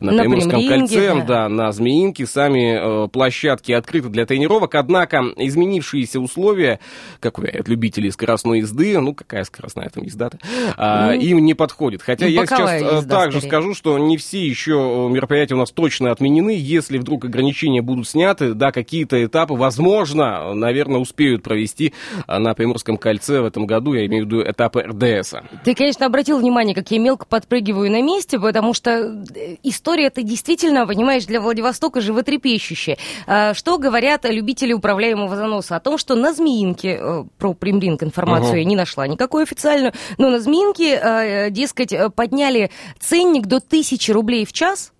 на, 0.00 0.12
На 0.12 0.22
Приморском 0.22 0.60
Примринге, 0.60 0.78
кольце, 0.78 1.14
да. 1.14 1.24
да, 1.24 1.48
на 1.48 1.72
Змеинке. 1.72 2.26
Сами 2.26 3.04
э, 3.04 3.08
площадки 3.08 3.72
открыты 3.72 4.08
для 4.08 4.26
тренировок, 4.26 4.74
однако 4.74 5.22
изменившиеся 5.36 6.20
условия, 6.20 6.80
как 7.20 7.38
уверяют 7.38 7.68
любители 7.68 8.10
скоростной 8.10 8.60
езды, 8.60 8.98
ну 8.98 9.14
какая 9.14 9.44
скоростная 9.44 9.88
там 9.88 10.04
езда-то, 10.04 10.38
а, 10.76 11.12
Ну, 11.12 11.20
им 11.20 11.38
не 11.44 11.54
подходит. 11.54 12.02
Хотя 12.02 12.26
я 12.26 12.40
боковая 12.42 12.80
сейчас 12.80 12.95
поезда 12.96 13.16
также 13.16 13.38
скорее. 13.38 13.50
скажу, 13.50 13.74
что 13.74 13.98
не 13.98 14.16
все 14.16 14.44
еще 14.44 15.08
мероприятия 15.10 15.54
у 15.54 15.58
нас 15.58 15.70
точно 15.70 16.10
отменены. 16.10 16.56
Если 16.58 16.98
вдруг 16.98 17.24
ограничения 17.24 17.82
будут 17.82 18.08
сняты, 18.08 18.54
да, 18.54 18.72
какие-то 18.72 19.24
этапы, 19.24 19.54
возможно, 19.54 20.54
наверное, 20.54 21.00
успеют 21.00 21.42
провести 21.42 21.92
а, 22.26 22.38
на 22.38 22.54
Приморском 22.54 22.96
кольце 22.96 23.40
в 23.40 23.44
этом 23.44 23.66
году, 23.66 23.94
я 23.94 24.06
имею 24.06 24.24
в 24.24 24.26
виду 24.26 24.42
этапы 24.42 24.82
РДСа. 24.82 25.44
Ты, 25.64 25.74
конечно, 25.74 26.06
обратил 26.06 26.38
внимание, 26.38 26.74
как 26.74 26.90
я 26.90 26.98
мелко 26.98 27.26
подпрыгиваю 27.26 27.90
на 27.90 28.02
месте, 28.02 28.38
потому 28.38 28.74
что 28.74 28.90
э, 28.90 29.56
история-то 29.62 30.22
действительно, 30.22 30.86
понимаешь, 30.86 31.26
для 31.26 31.40
Владивостока 31.40 32.00
животрепещущая. 32.00 32.98
Что 33.26 33.78
говорят 33.78 34.24
любители 34.24 34.72
управляемого 34.72 35.36
заноса? 35.36 35.76
О 35.76 35.80
том, 35.80 35.98
что 35.98 36.14
на 36.14 36.32
Змеинке, 36.32 36.98
э, 37.00 37.24
про 37.38 37.54
Примринг 37.54 38.02
информацию 38.02 38.50
Ага. 38.50 38.58
я 38.58 38.64
не 38.64 38.76
нашла 38.76 39.06
никакую 39.06 39.42
официальную, 39.42 39.92
но 40.18 40.30
на 40.30 40.40
Змеинке, 40.40 41.00
э, 41.02 41.50
дескать, 41.50 41.92
э, 41.92 42.10
подняли 42.10 42.70
ценник 42.98 43.46
до 43.46 43.56
1000 43.56 44.12
рублей 44.12 44.44
в 44.44 44.52
час, 44.52 44.92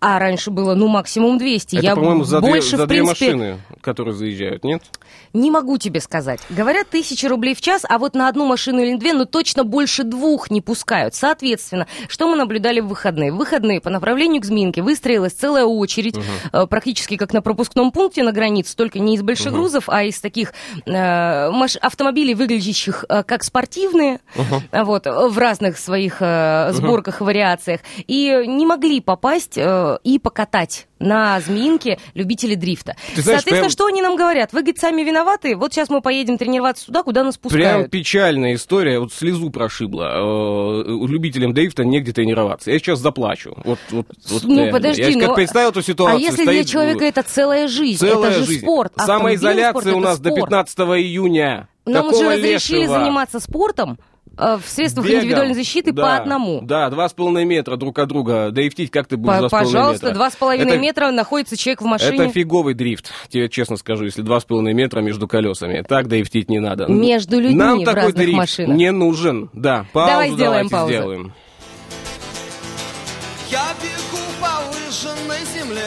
а 0.00 0.18
раньше 0.18 0.50
было, 0.50 0.74
ну, 0.74 0.88
максимум 0.88 1.38
200. 1.38 1.76
Это, 1.76 1.84
я 1.84 1.94
по-моему, 1.94 2.24
за, 2.24 2.40
две, 2.40 2.50
больше, 2.50 2.76
за 2.76 2.84
в 2.84 2.88
две 2.88 3.02
принципе, 3.02 3.34
машины, 3.34 3.60
которые 3.82 4.14
заезжают, 4.14 4.64
нет? 4.64 4.82
не 5.36 5.50
могу 5.50 5.78
тебе 5.78 6.00
сказать. 6.00 6.40
Говорят, 6.50 6.88
тысяча 6.88 7.28
рублей 7.28 7.54
в 7.54 7.60
час, 7.60 7.82
а 7.88 7.98
вот 7.98 8.14
на 8.14 8.28
одну 8.28 8.46
машину 8.46 8.80
или 8.80 8.96
две, 8.96 9.12
ну 9.12 9.26
точно 9.26 9.64
больше 9.64 10.02
двух 10.02 10.50
не 10.50 10.60
пускают. 10.60 11.14
Соответственно, 11.14 11.86
что 12.08 12.28
мы 12.28 12.36
наблюдали 12.36 12.80
в 12.80 12.88
выходные? 12.88 13.32
В 13.32 13.36
выходные 13.36 13.80
по 13.80 13.90
направлению 13.90 14.40
к 14.40 14.44
Зминке 14.44 14.82
выстроилась 14.82 15.34
целая 15.34 15.64
очередь, 15.64 16.16
э, 16.52 16.66
практически 16.66 17.16
как 17.16 17.32
на 17.32 17.42
пропускном 17.42 17.92
пункте 17.92 18.22
на 18.22 18.32
границе, 18.32 18.74
только 18.76 18.98
не 18.98 19.14
из 19.14 19.22
больших 19.22 19.52
грузов, 19.52 19.84
а 19.88 20.02
из 20.04 20.20
таких 20.20 20.52
э, 20.86 21.50
маш- 21.50 21.76
автомобилей, 21.76 22.34
выглядящих 22.34 23.04
э, 23.08 23.22
как 23.22 23.44
спортивные, 23.44 24.20
а 24.70 24.84
вот, 24.84 25.06
э, 25.06 25.28
в 25.28 25.38
разных 25.38 25.78
своих 25.78 26.16
э, 26.20 26.72
сборках 26.72 27.20
и 27.20 27.24
вариациях. 27.24 27.80
И 28.06 28.44
не 28.46 28.66
могли 28.66 29.00
попасть 29.00 29.58
э, 29.66 29.98
и 30.04 30.18
покатать 30.18 30.86
на 30.98 31.40
Змеинке 31.40 31.98
любители 32.14 32.54
дрифта. 32.54 32.94
Ты 33.14 33.22
знаешь, 33.22 33.40
Соответственно, 33.40 33.58
прям- 33.62 33.70
что 33.70 33.86
они 33.86 34.00
нам 34.00 34.16
говорят? 34.16 34.52
Вы, 34.52 34.60
говорит, 34.60 34.78
сами 34.78 35.02
виноваты, 35.02 35.56
вот 35.56 35.72
сейчас 35.74 35.90
мы 35.90 36.00
поедем 36.00 36.38
тренироваться 36.38 36.86
туда, 36.86 37.02
куда 37.02 37.24
нас 37.24 37.36
Прям 37.36 37.50
пускают. 37.52 37.90
печальная 37.90 38.54
история, 38.54 38.98
вот 39.00 39.12
слезу 39.12 39.50
прошибла. 39.50 40.14
Э, 40.16 41.06
Любителям 41.06 41.52
дрифта 41.52 41.84
негде 41.84 42.12
тренироваться. 42.12 42.70
Я 42.70 42.78
сейчас 42.78 43.00
заплачу. 43.00 43.54
Вот, 43.64 43.78
вот, 43.90 44.06
вот 44.28 44.44
Ну, 44.44 44.56
реально. 44.56 44.72
подожди, 44.72 45.02
Я 45.02 45.18
как 45.18 45.28
ну, 45.28 45.34
представил 45.34 45.68
эту 45.70 45.80
А 45.80 45.82
ситуацию. 45.82 46.20
если 46.20 46.42
для 46.44 46.52
стоит, 46.52 46.68
человека 46.68 47.04
это 47.04 47.22
целая 47.22 47.68
жизнь? 47.68 47.98
целая 47.98 48.30
это 48.30 48.38
же 48.40 48.46
жизнь. 48.46 48.62
спорт. 48.62 48.92
Самоизоляция 48.96 49.80
спорт, 49.80 49.96
у 49.96 50.00
нас 50.00 50.18
до 50.18 50.30
спорт. 50.30 50.44
15 50.50 50.78
июня. 51.00 51.68
Нам 51.84 52.06
уже 52.06 52.14
Какого 52.18 52.32
разрешили 52.32 52.80
лешего? 52.80 52.98
заниматься 52.98 53.40
спортом 53.40 53.98
в 54.36 54.62
средствах 54.66 55.06
Бегом. 55.06 55.20
индивидуальной 55.20 55.54
защиты 55.54 55.92
Да, 55.92 56.02
по 56.02 56.16
одному. 56.16 56.60
Да, 56.62 56.90
два 56.90 57.08
с 57.08 57.12
половиной 57.12 57.44
метра 57.44 57.76
друг 57.76 57.98
от 57.98 58.08
друга. 58.08 58.50
Дрифтить 58.50 58.90
как 58.90 59.06
ты 59.06 59.16
будешь 59.16 59.32
По- 59.34 59.38
два 59.40 59.48
с 59.48 59.50
половиной 59.50 59.72
пожалуйста, 59.72 60.10
два 60.12 60.30
с 60.30 60.36
половиной 60.36 60.78
метра 60.78 61.10
находится 61.10 61.56
человек 61.56 61.80
в 61.82 61.86
машине. 61.86 62.24
Это 62.24 62.28
фиговый 62.32 62.74
дрифт, 62.74 63.10
тебе 63.28 63.48
честно 63.48 63.76
скажу, 63.76 64.04
если 64.04 64.22
два 64.22 64.40
с 64.40 64.44
половиной 64.44 64.74
метра 64.74 65.00
между 65.00 65.26
колесами. 65.26 65.82
Так 65.88 66.08
дрифтить 66.08 66.50
не 66.50 66.58
надо. 66.60 66.86
Между 66.86 67.40
людьми 67.40 67.56
Нам 67.58 67.78
в 67.80 67.84
такой 67.84 68.02
разных 68.02 68.16
дрифт 68.16 68.36
машинах. 68.36 68.76
не 68.76 68.92
нужен. 68.92 69.50
Да, 69.52 69.86
паузу 69.92 70.10
Давай 70.12 70.30
сделаем 70.32 70.68
давайте 70.68 70.70
паузу. 70.74 70.92
сделаем. 70.92 71.32
Я 73.50 73.64
бегу 73.80 74.22
по 74.40 74.60
выжженной 74.72 75.44
земле 75.54 75.82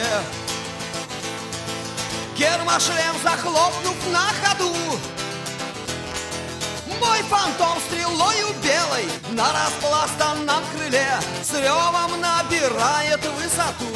Гермошлем 2.38 3.14
захлопнув 3.22 3.96
на 4.12 4.18
ходу 4.42 4.72
фантом 7.30 7.78
стрелою 7.86 8.48
белой 8.60 9.06
На 9.30 9.46
распластанном 9.52 10.64
крыле 10.74 11.12
С 11.42 11.52
ревом 11.54 12.20
набирает 12.20 13.24
высоту. 13.38 13.92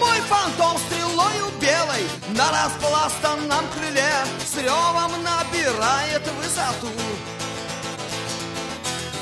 Мой 0.00 0.18
фантом 0.22 0.78
стрелою 0.78 1.50
белой 1.60 2.04
На 2.30 2.46
распластанном 2.50 3.64
крыле 3.74 4.14
С 4.44 4.56
ревом 4.56 5.12
набирает 5.22 6.26
высоту. 6.38 6.92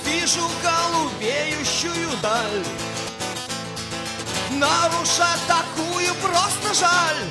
Вижу 0.04 0.48
голубеющую 0.62 2.08
даль 2.22 2.64
Нарушать 4.52 5.42
такую 5.48 6.14
просто 6.22 6.74
жаль. 6.74 7.24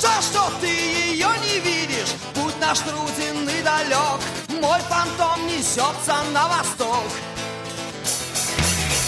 Жаль, 0.00 0.22
что 0.22 0.52
ты 0.60 0.66
ее 0.68 1.28
не 1.44 1.60
видишь 1.60 2.14
наш 2.60 2.78
труден 2.80 3.48
и 3.48 3.62
далек 3.62 4.20
Мой 4.60 4.80
фантом 4.88 5.46
несется 5.46 6.16
на 6.32 6.48
восток. 6.48 7.04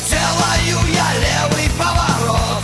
Делаю 0.08 0.78
я 0.92 1.08
левый 1.14 1.70
поворот. 1.78 2.62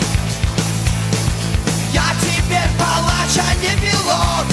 Я 1.92 2.04
теперь 2.20 2.70
палач, 2.78 3.38
а 3.38 3.54
не 3.56 3.80
пилот. 3.80 4.46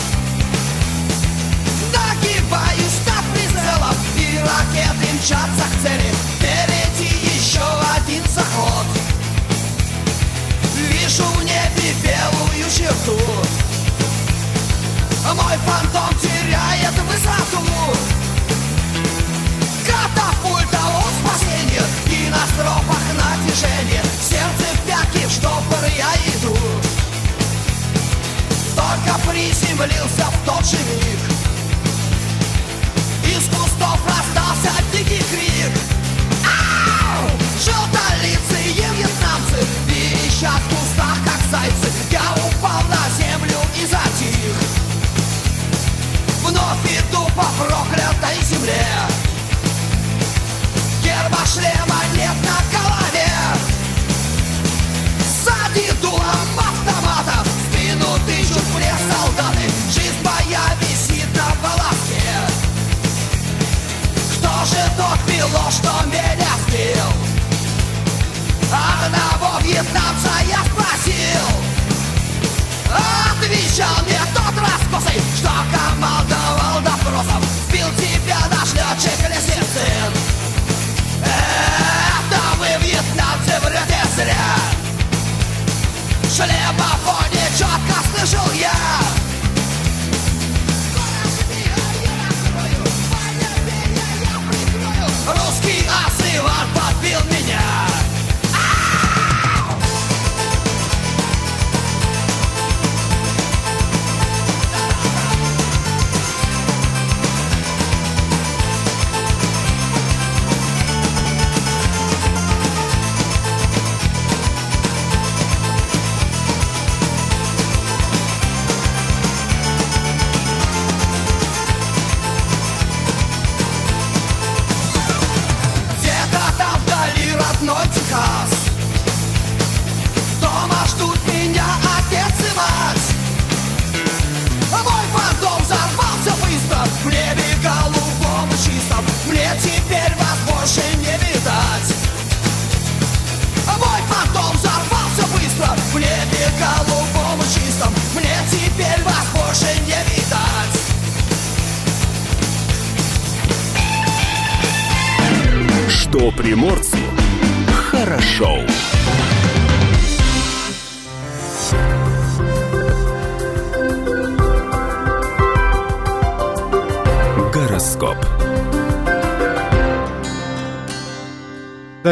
Нагибаюсь 1.94 3.00
над 3.06 3.26
прицелом 3.34 3.96
И 4.18 4.38
ракеты 4.38 5.14
мчатся 5.16 5.66
к 5.72 5.82
цели. 5.84 6.14
Впереди 6.38 7.14
еще 7.36 7.66
один 7.96 8.24
заход. 8.30 8.88
Вижу 10.76 11.24
в 11.24 11.44
небе 11.44 11.94
белую 12.04 12.70
черту 12.70 13.73
Мой 15.32 15.58
фантом 15.66 16.20
теряет 16.20 16.94
высоту. 17.08 17.66
Катапульта 19.86 20.78
о 20.78 21.04
спасении 21.20 21.82
И 22.08 22.30
на 22.30 22.46
стропах 22.48 23.04
натяжение 23.16 24.04
Сердце 24.22 24.74
в 24.74 24.88
пятки, 24.88 25.26
в 25.26 25.32
штопор 25.32 25.86
я 25.98 26.14
иду. 26.36 26.56
Только 28.76 29.20
приземлился 29.28 30.26
в 30.26 30.46
тот 30.46 30.66
же 30.66 30.78
миг 30.78 31.33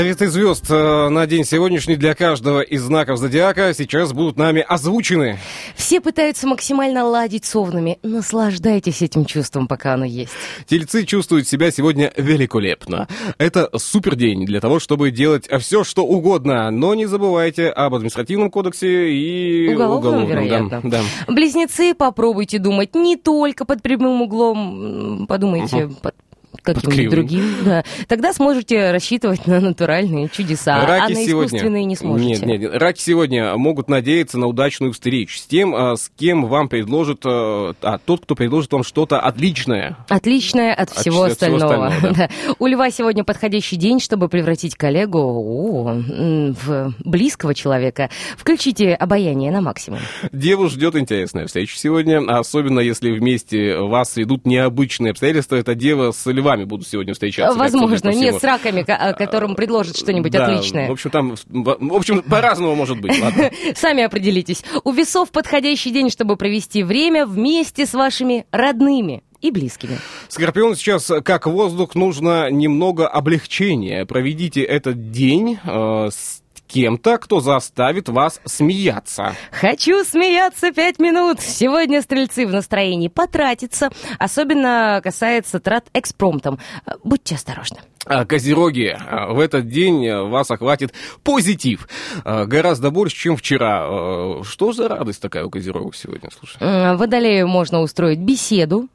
Советы 0.02 0.30
звезд 0.30 0.66
э, 0.72 1.10
на 1.10 1.28
день 1.28 1.46
сегодняшний 1.46 1.96
для 1.96 2.16
каждого 2.16 2.62
из 2.62 2.82
знаков 2.82 3.20
зодиака 3.20 3.72
сейчас 3.76 4.14
будут 4.14 4.36
нами 4.36 4.66
озвучены. 4.68 5.38
Все 5.76 6.02
пытаются 6.02 6.48
максимально 6.48 7.06
ладить 7.06 7.46
с 7.46 7.56
овнами. 7.56 8.00
Наслаждайтесь 8.02 9.04
этим 9.04 9.26
чувством, 9.26 9.68
пока 9.68 9.94
оно 9.94 10.06
есть. 10.06 10.32
Тельцы 10.66 11.06
чувствуют 11.06 11.48
себя 11.48 11.70
сегодня 11.70 12.12
великолепно. 12.18 13.08
Это 13.38 13.70
супер 13.78 14.16
день 14.16 14.44
для 14.48 14.60
того, 14.60 14.80
чтобы 14.80 15.12
делать 15.12 15.48
все, 15.60 15.84
что 15.84 16.04
угодно. 16.04 16.72
Но 16.72 16.96
не 16.96 17.06
забывайте 17.06 17.70
об 17.70 17.94
административном 17.94 18.50
кодексе 18.50 19.14
и 19.14 19.72
Уголовном, 19.72 20.00
уголовном. 20.00 20.28
да, 20.30 20.34
вероятно. 20.42 20.82
да. 20.84 21.02
Близнецы, 21.28 21.94
попробуйте 21.94 22.58
думать 22.58 22.96
не 22.96 23.18
только 23.18 23.66
под 23.66 23.84
прямым 23.84 24.24
углом, 24.24 25.28
подумайте 25.28 25.92
под 26.02 26.16
каким-нибудь 26.62 27.10
другим. 27.10 27.44
Да. 27.66 27.84
Тогда 28.08 28.34
сможете 28.34 28.92
рассчитывать 28.92 29.48
на 29.48 29.60
натуральные 29.60 30.30
чудеса, 30.30 30.82
а 30.82 30.86
Раки 30.86 31.14
на 31.14 31.26
сегодня... 31.26 31.48
искусственные 31.48 31.86
не 31.86 31.96
сможете. 31.96 32.46
Нет, 32.46 32.62
нет. 32.62 32.72
Раки 32.74 33.00
сегодня 33.00 33.56
могут 33.58 33.90
надеяться 33.90 34.38
на 34.38 34.48
удачную 34.48 34.94
встречу 34.94 35.38
с 35.38 35.46
тем, 35.46 35.76
а, 35.76 35.96
с 35.96 36.12
кем 36.18 36.46
вам 36.46 36.70
предложит, 36.70 37.24
а, 37.26 37.74
а, 37.82 37.98
тот, 37.98 38.22
кто 38.22 38.36
предложит 38.36 38.72
вам 38.74 38.84
что-то 38.84 39.20
отличное. 39.20 39.98
Отличное 40.10 40.74
от 40.74 40.90
всего 40.90 41.24
от 41.24 41.34
всего 41.34 41.56
остального. 41.56 41.88
остального, 41.88 42.16
Да. 42.22 42.30
У 42.60 42.68
Льва 42.68 42.92
сегодня 42.92 43.24
подходящий 43.24 43.76
день, 43.76 44.00
чтобы 44.00 44.30
превратить 44.30 44.76
коллегу 44.76 45.20
о, 45.20 45.94
в 45.94 46.94
близкого 47.04 47.54
человека. 47.54 48.10
Включите 48.38 48.94
обаяние 48.94 49.52
на 49.52 49.62
максимум. 49.62 50.00
Деву 50.32 50.70
ждет 50.70 50.96
интересная 50.96 51.48
встреча 51.48 51.78
сегодня, 51.78 52.20
особенно 52.28 52.80
если 52.80 53.12
вместе 53.12 53.78
вас 53.78 54.18
идут 54.18 54.46
необычные 54.46 55.12
обстоятельства. 55.12 55.56
Это 55.56 55.76
дева 55.76 56.12
с 56.12 56.26
львами 56.42 56.66
будут 56.66 56.88
сегодня 56.88 57.14
встречаться. 57.14 57.58
Возможно, 57.58 58.10
нет, 58.10 58.36
с 58.36 58.44
раками, 58.44 58.84
а, 58.88 59.14
которым 59.14 59.56
предложат 59.56 59.98
что-нибудь 59.98 60.32
Да, 60.32 60.46
отличное. 60.46 60.90
В 60.90 60.92
общем, 60.92 61.10
там, 61.10 61.36
в 61.48 61.94
общем, 61.94 62.22
по-разному 62.24 62.76
может 62.76 63.00
быть. 63.00 63.20
Ладно. 63.22 63.52
Сами 63.76 64.04
определитесь. 64.04 64.64
У 64.84 64.92
весов 64.92 65.32
подходящий 65.32 65.92
день, 65.92 66.10
чтобы 66.10 66.36
провести 66.36 66.84
время 66.84 67.26
вместе 67.26 67.86
с 67.86 67.94
вашими 67.94 68.46
родными 68.52 69.24
и 69.42 69.52
близкими. 69.52 69.98
Скорпион 70.28 70.76
сейчас, 70.76 71.12
как 71.24 71.48
воздух, 71.48 71.96
нужно 71.96 72.50
немного 72.52 73.08
облегчения. 73.08 74.06
Проведите 74.06 74.62
этот 74.62 75.12
день 75.12 75.58
э, 75.64 76.10
с 76.12 76.41
кем-то, 76.72 77.18
кто 77.18 77.42
заставит 77.42 78.08
вас 78.08 78.40
смеяться. 78.46 79.36
Хочу 79.52 80.04
смеяться 80.06 80.72
пять 80.72 81.00
минут. 81.00 81.42
Сегодня 81.42 82.02
стрельцы 82.02 82.48
в 82.48 82.52
настроении 82.52 83.10
потратиться. 83.10 83.90
Особенно 84.20 85.02
касается 85.04 85.60
трат 85.60 85.88
экспромтом. 85.94 86.60
Э, 86.86 86.92
Будьте 87.04 87.36
осторожны. 87.36 87.78
А, 88.06 88.26
Козероги, 88.26 88.98
а, 88.98 89.32
в 89.32 89.40
этот 89.40 89.68
день 89.68 90.08
а, 90.08 90.24
вас 90.24 90.50
охватит 90.50 90.92
позитив. 91.24 91.88
Гораздо 92.26 92.90
больше, 92.90 93.16
чем 93.16 93.38
вчера. 93.38 94.42
Что 94.44 94.74
за 94.74 94.88
радость 94.88 95.22
такая 95.22 95.46
у 95.46 95.50
Козерогов 95.50 95.96
сегодня, 95.96 96.30
слушай? 96.38 96.96
Водолею 96.96 97.48
можно 97.48 97.82
устроить 97.82 98.20
беседу 98.20 98.88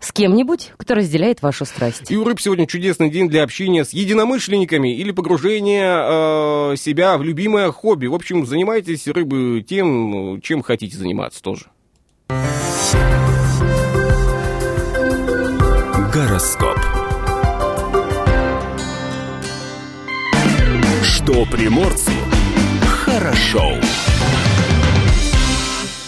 с 0.00 0.12
кем-нибудь, 0.12 0.72
кто 0.76 0.94
разделяет 0.94 1.42
вашу 1.42 1.64
страсть. 1.64 2.10
И 2.10 2.16
у 2.16 2.24
рыб 2.24 2.40
сегодня 2.40 2.66
чудесный 2.66 3.10
день 3.10 3.28
для 3.28 3.42
общения 3.42 3.84
с 3.84 3.90
единомышленниками 3.90 4.96
или 4.96 5.10
погружения 5.10 6.72
э, 6.72 6.76
себя 6.76 7.18
в 7.18 7.23
любимое 7.24 7.72
хобби. 7.72 8.06
В 8.06 8.14
общем, 8.14 8.46
занимайтесь, 8.46 9.08
рыбы, 9.08 9.64
тем, 9.66 10.40
чем 10.42 10.62
хотите 10.62 10.96
заниматься 10.96 11.42
тоже. 11.42 11.66
Гороскоп. 16.12 16.78
Что 21.02 21.44
приморцу 21.46 22.12
хорошо. 22.86 23.74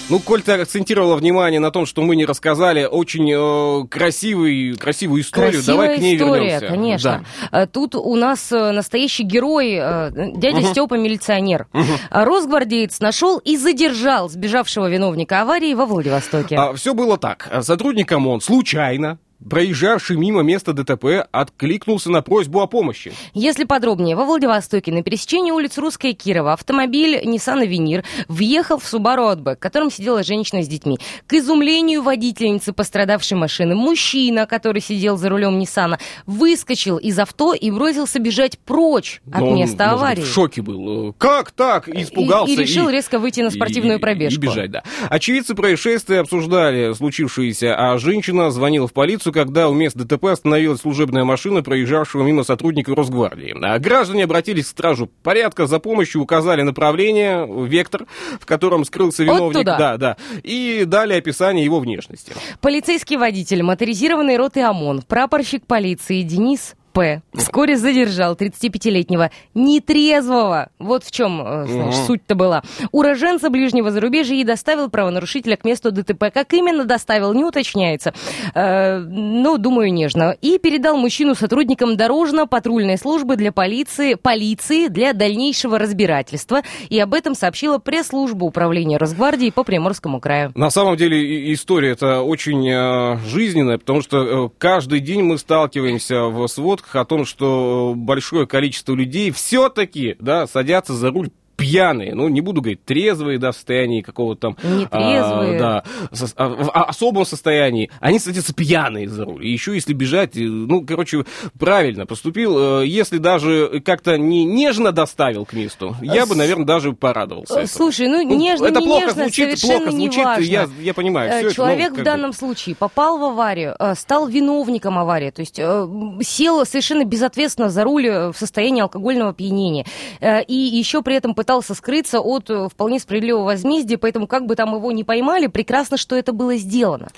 Ну, 0.09 0.21
Коль, 0.21 0.41
ты 0.43 0.53
акцентировала 0.53 1.17
внимание 1.17 1.59
на 1.59 1.73
том, 1.73 1.85
что 1.85 2.01
мы 2.03 2.15
не 2.15 2.25
рассказали 2.27 2.85
очень 2.85 3.29
э, 3.29 3.89
красивый, 3.89 4.77
красивую 4.77 5.23
историю. 5.23 5.53
Красивая 5.55 5.77
Давай 5.87 5.99
к 5.99 6.01
ней 6.01 6.17
история, 6.17 6.61
вернемся. 6.61 6.69
конечно. 6.69 7.25
Э, 7.51 7.67
Тут 7.67 7.97
у 7.97 8.15
нас 8.15 8.53
э, 8.53 8.71
настоящий 8.71 9.25
герой, 9.25 9.73
э, 9.73 10.11
дядя 10.37 10.63
Степа 10.63 10.95
милиционер. 10.95 11.67
А 12.11 12.25
Росгвардеец 12.25 13.01
нашел 13.01 13.39
и 13.39 13.57
задержал 13.57 14.29
сбежавшего 14.29 14.89
виновника 14.89 15.43
аварии 15.43 15.75
во 15.75 15.87
Владивостоке. 15.87 16.57
все 16.77 16.95
было 16.95 17.19
так. 17.19 17.51
Сотрудником 17.63 18.29
он 18.29 18.41
случайно, 18.41 19.19
проезжавший 19.49 20.17
мимо 20.17 20.43
места 20.43 20.73
ДТП, 20.73 21.27
откликнулся 21.31 22.11
на 22.11 22.23
просьбу 22.23 22.61
о 22.61 22.67
помощи. 22.67 23.13
Если 23.35 23.65
подробнее, 23.65 24.17
во 24.17 24.25
Владивостоке 24.25 24.93
на 24.93 25.03
пересечении 25.03 25.51
улиц 25.51 25.79
Русская 25.79 26.11
и 26.11 26.15
Кирова 26.15 26.53
автомобиль 26.55 27.17
Nissan 27.25 27.65
Avenir 27.67 28.05
въехал 28.29 28.79
в 28.79 28.85
Subaru 28.85 29.35
Outback, 29.37 29.57
в 29.57 29.61
котором 29.61 29.91
сидела 29.91 30.23
женщина 30.23 30.63
с 30.63 30.69
детьми. 30.69 30.99
К 31.27 31.35
изумлению 31.35 32.03
водительницы 32.03 32.73
пострадавшей 32.73 33.37
машины, 33.37 33.75
мужчина, 33.75 34.47
который 34.47 34.81
сидел 34.81 35.17
за 35.17 35.29
рулем 35.29 35.59
Ниссана, 35.59 35.99
выскочил 36.27 36.97
из 36.99 37.19
авто 37.19 37.55
и 37.55 37.71
бросился 37.71 38.19
бежать 38.19 38.59
прочь 38.59 39.21
от 39.33 39.41
Но 39.41 39.51
он, 39.51 39.57
места 39.59 39.85
быть, 39.91 39.93
аварии. 39.95 40.23
в 40.23 40.27
шоке 40.27 40.63
был. 40.63 41.13
Как 41.19 41.51
так? 41.53 41.89
Испугался. 41.89 42.53
И, 42.53 42.55
и 42.55 42.59
решил 42.59 42.89
резко 42.89 43.19
выйти 43.19 43.41
на 43.41 43.51
спортивную 43.51 43.99
и- 43.99 44.01
пробежку. 44.01 44.41
И 44.41 44.47
бежать, 44.47 44.71
да. 44.71 44.83
Очевидцы 45.09 45.55
происшествия 45.55 46.21
обсуждали 46.21 46.93
случившееся, 46.95 47.75
а 47.77 47.99
женщина 47.99 48.51
звонила 48.51 48.87
в 48.87 48.93
полицию, 48.93 49.26
когда 49.33 49.69
у 49.69 49.75
места 49.75 50.05
ДТП 50.05 50.27
остановилась 50.27 50.81
служебная 50.81 51.25
машина, 51.25 51.63
проезжавшего 51.63 52.23
мимо 52.25 52.45
сотрудника 52.45 52.95
Росгвардии. 52.95 53.55
А 53.63 53.79
граждане 53.79 54.25
обратились 54.25 54.67
к 54.67 54.69
стражу 54.69 55.11
порядка 55.23 55.67
за 55.67 55.79
помощью, 55.79 56.23
указали 56.23 56.63
направление, 56.63 57.47
вектор, 57.67 58.07
в 58.41 58.47
котором 58.47 58.85
скрылся 58.85 59.25
Вот 59.25 59.35
виновник. 59.35 59.59
туда. 59.59 59.79
Да, 59.79 59.97
да. 59.97 60.17
И 60.43 60.85
дали 60.87 61.15
описание 61.15 61.65
его 61.65 61.81
внешности. 61.81 62.33
Полицейский 62.61 63.17
водитель 63.17 63.63
моторизированной 63.63 64.37
роты 64.37 64.63
ОМОН, 64.63 65.03
прапорщик 65.03 65.67
полиции 65.67 66.23
Денис 66.23 66.75
П. 66.97 67.21
вскоре 67.35 67.77
задержал 67.77 68.37
35-летнего 68.37 69.31
нетрезвого. 69.53 70.71
Вот 70.79 71.05
в 71.05 71.11
чем 71.11 71.43
э, 71.47 71.67
знаешь, 71.67 71.95
суть-то 72.07 72.35
была. 72.35 72.63
Уроженца 72.91 73.51
ближнего 73.51 73.91
зарубежья 73.91 74.35
и 74.37 74.45
доставил 74.45 74.89
правонарушителя 74.89 75.59
к 75.59 75.65
месту 75.67 75.93
ДТП. 75.93 76.33
Как 76.33 76.55
именно 76.55 76.87
доставил, 76.87 77.35
не 77.35 77.45
уточняется. 77.45 78.15
Э, 78.55 78.97
ну, 78.97 79.59
думаю, 79.59 79.93
нежно. 79.93 80.39
И 80.41 80.59
передал 80.59 80.97
мужчину 80.97 81.35
сотрудникам 81.35 81.99
дорожно-патрульной 81.99 82.97
службы 82.97 83.37
для 83.37 83.53
полиции, 83.53 84.15
полиции 84.15 84.87
для 84.87 85.13
дальнейшего 85.13 85.79
разбирательства. 85.79 86.63
И 86.89 86.99
об 86.99 87.13
этом 87.13 87.35
сообщила 87.35 87.77
пресс-служба 87.77 88.45
управления 88.45 88.97
Росгвардии 88.97 89.51
по 89.51 89.65
Приморскому 89.65 90.19
краю. 90.19 90.51
На 90.55 90.71
самом 90.71 90.97
деле 90.97 91.53
история 91.53 91.91
это 91.91 92.23
очень 92.23 92.67
э, 92.67 93.19
жизненная, 93.27 93.77
потому 93.77 94.01
что 94.01 94.47
э, 94.47 94.49
каждый 94.57 95.01
день 95.01 95.21
мы 95.21 95.37
сталкиваемся 95.37 96.23
в 96.23 96.47
сводках 96.47 96.86
о 96.95 97.05
том, 97.05 97.25
что 97.25 97.95
большое 97.97 98.47
количество 98.47 98.95
людей 98.95 99.31
все-таки 99.31 100.17
да, 100.21 100.47
садятся 100.47 100.95
за 100.95 101.11
руль 101.11 101.31
пьяные, 101.57 102.15
ну, 102.15 102.29
не 102.29 102.41
буду 102.41 102.61
говорить 102.61 102.85
трезвые, 102.85 103.39
да, 103.39 103.53
в 103.53 103.55
состоянии 103.55 104.03
какого-то 104.03 104.41
там... 104.41 104.57
Нетрезвые. 104.63 105.57
а, 105.57 105.59
да, 105.59 105.85
со- 106.13 106.33
а, 106.37 106.49
в 106.49 106.71
а- 106.71 106.85
особом 106.85 107.25
состоянии. 107.25 107.91
Они 108.01 108.19
садятся 108.19 108.55
пьяные 108.55 109.09
за 109.09 109.25
руль. 109.25 109.45
И 109.47 109.51
еще 109.51 109.75
если 109.75 109.93
бежать, 109.93 110.37
э, 110.37 110.41
ну, 110.41 110.85
короче, 110.87 111.25
правильно 111.59 112.07
поступил. 112.07 112.81
Э, 112.83 112.87
Если 112.87 113.19
даже 113.19 113.81
как-то 113.85 114.17
не 114.19 114.45
нежно 114.45 114.93
доставил 114.93 115.45
к 115.45 115.53
месту, 115.53 115.97
я 116.03 116.27
бы, 116.27 116.35
наверное, 116.35 116.67
даже 116.67 116.93
порадовался. 116.93 117.55
Э, 117.55 117.63
этому. 117.63 117.69
Слушай, 117.69 118.09
ну, 118.09 118.23
Ну, 118.23 118.37
нежно, 118.37 118.67
это 118.67 118.81
не 118.81 118.87
плохо 118.87 119.07
нежно, 119.07 119.23
звучит, 119.23 119.61
плохо 119.61 119.91
звучит, 119.91 120.17
неважно. 120.19 120.43
я, 120.45 120.69
я 120.83 120.95
понимаю. 120.95 121.31
Э, 121.31 121.39
всё 121.39 121.47
это, 121.47 121.55
Человек 121.55 121.93
ну, 121.95 122.01
в 122.01 122.03
данном 122.05 122.33
случае 122.33 122.75
попал 122.77 123.19
в 123.19 123.25
аварию, 123.25 123.75
э, 123.79 123.95
стал 123.95 124.29
виновником 124.29 124.99
аварии, 124.99 125.31
то 125.31 125.41
есть 125.41 125.59
э, 125.59 125.87
сел 126.23 126.65
совершенно 126.67 127.05
безответственно 127.05 127.69
за 127.71 127.85
руль 127.85 128.07
э, 128.07 128.33
в 128.33 128.37
состоянии 128.37 128.83
алкогольного 128.83 129.31
опьянения. 129.31 129.87
Э, 130.21 130.43
И 130.43 130.55
еще 130.55 131.03
при 131.03 131.17
этом 131.17 131.35
пытался 131.47 131.75
скрыться 131.77 132.19
от 132.19 132.51
э, 132.51 132.69
вполне 132.69 132.99
справедливого 132.99 133.45
возмездия, 133.45 133.99
поэтому 133.99 134.27
как 134.27 134.47
бы 134.47 134.57
там 134.57 134.75
его 134.75 134.91
не 134.91 135.05
поймали, 135.05 135.47
прекрасно, 135.47 135.97
что 135.97 136.17
это 136.17 136.33
было 136.33 136.57
сделано. 136.57 137.09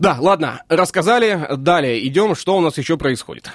Да, 0.00 0.16
ладно, 0.18 0.62
рассказали. 0.70 1.46
Далее 1.58 2.06
идем, 2.08 2.34
что 2.34 2.56
у 2.56 2.60
нас 2.62 2.78
еще 2.78 2.96
происходит. 2.96 3.50